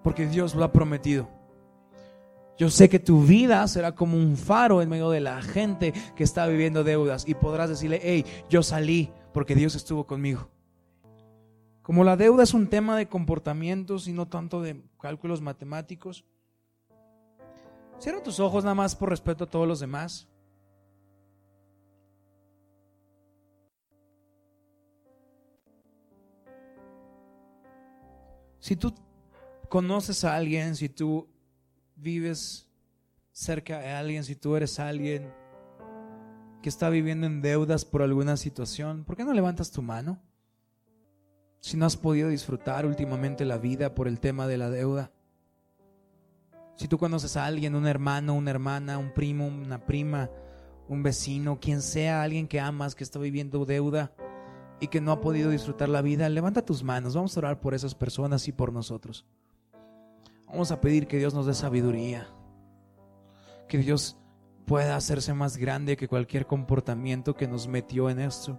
porque 0.04 0.28
Dios 0.28 0.54
lo 0.54 0.62
ha 0.62 0.70
prometido. 0.70 1.28
Yo 2.56 2.70
sé 2.70 2.88
que 2.88 3.00
tu 3.00 3.24
vida 3.24 3.66
será 3.66 3.96
como 3.96 4.16
un 4.16 4.36
faro 4.36 4.82
en 4.82 4.88
medio 4.88 5.10
de 5.10 5.20
la 5.20 5.42
gente 5.42 5.92
que 6.14 6.22
está 6.22 6.46
viviendo 6.46 6.84
deudas 6.84 7.26
y 7.26 7.34
podrás 7.34 7.70
decirle, 7.70 7.98
hey, 8.04 8.24
yo 8.48 8.62
salí 8.62 9.10
porque 9.32 9.56
Dios 9.56 9.74
estuvo 9.74 10.06
conmigo. 10.06 10.48
Como 11.82 12.04
la 12.04 12.16
deuda 12.16 12.42
es 12.42 12.54
un 12.54 12.68
tema 12.68 12.96
de 12.96 13.08
comportamientos 13.08 14.06
y 14.06 14.12
no 14.12 14.28
tanto 14.28 14.60
de 14.60 14.82
cálculos 15.00 15.40
matemáticos, 15.40 16.24
cierra 17.98 18.22
tus 18.22 18.38
ojos 18.38 18.64
nada 18.64 18.74
más 18.74 18.94
por 18.94 19.08
respeto 19.08 19.44
a 19.44 19.50
todos 19.50 19.66
los 19.66 19.80
demás. 19.80 20.28
Si 28.58 28.76
tú 28.76 28.94
conoces 29.70 30.22
a 30.24 30.36
alguien, 30.36 30.76
si 30.76 30.90
tú 30.90 31.28
vives 31.96 32.68
cerca 33.32 33.78
de 33.78 33.88
alguien, 33.90 34.22
si 34.22 34.36
tú 34.36 34.54
eres 34.54 34.78
alguien 34.78 35.32
que 36.62 36.68
está 36.68 36.90
viviendo 36.90 37.26
en 37.26 37.40
deudas 37.40 37.86
por 37.86 38.02
alguna 38.02 38.36
situación, 38.36 39.04
¿por 39.04 39.16
qué 39.16 39.24
no 39.24 39.32
levantas 39.32 39.70
tu 39.70 39.80
mano? 39.80 40.20
Si 41.60 41.76
no 41.76 41.86
has 41.86 41.96
podido 41.96 42.28
disfrutar 42.28 42.86
últimamente 42.86 43.44
la 43.44 43.58
vida 43.58 43.94
por 43.94 44.08
el 44.08 44.18
tema 44.18 44.46
de 44.46 44.58
la 44.58 44.70
deuda. 44.70 45.12
Si 46.76 46.88
tú 46.88 46.96
conoces 46.96 47.36
a 47.36 47.44
alguien, 47.44 47.74
un 47.74 47.86
hermano, 47.86 48.34
una 48.34 48.50
hermana, 48.50 48.96
un 48.96 49.12
primo, 49.12 49.46
una 49.46 49.84
prima, 49.84 50.30
un 50.88 51.02
vecino, 51.02 51.60
quien 51.60 51.82
sea, 51.82 52.22
alguien 52.22 52.48
que 52.48 52.58
amas, 52.58 52.94
que 52.94 53.04
está 53.04 53.18
viviendo 53.18 53.66
deuda 53.66 54.12
y 54.80 54.88
que 54.88 55.02
no 55.02 55.12
ha 55.12 55.20
podido 55.20 55.50
disfrutar 55.50 55.90
la 55.90 56.00
vida, 56.00 56.28
levanta 56.30 56.64
tus 56.64 56.82
manos. 56.82 57.14
Vamos 57.14 57.36
a 57.36 57.40
orar 57.40 57.60
por 57.60 57.74
esas 57.74 57.94
personas 57.94 58.48
y 58.48 58.52
por 58.52 58.72
nosotros. 58.72 59.26
Vamos 60.46 60.72
a 60.72 60.80
pedir 60.80 61.06
que 61.06 61.18
Dios 61.18 61.34
nos 61.34 61.44
dé 61.46 61.52
sabiduría. 61.52 62.26
Que 63.68 63.76
Dios 63.76 64.16
pueda 64.64 64.96
hacerse 64.96 65.34
más 65.34 65.58
grande 65.58 65.96
que 65.96 66.08
cualquier 66.08 66.46
comportamiento 66.46 67.34
que 67.34 67.46
nos 67.46 67.68
metió 67.68 68.08
en 68.08 68.20
esto. 68.20 68.58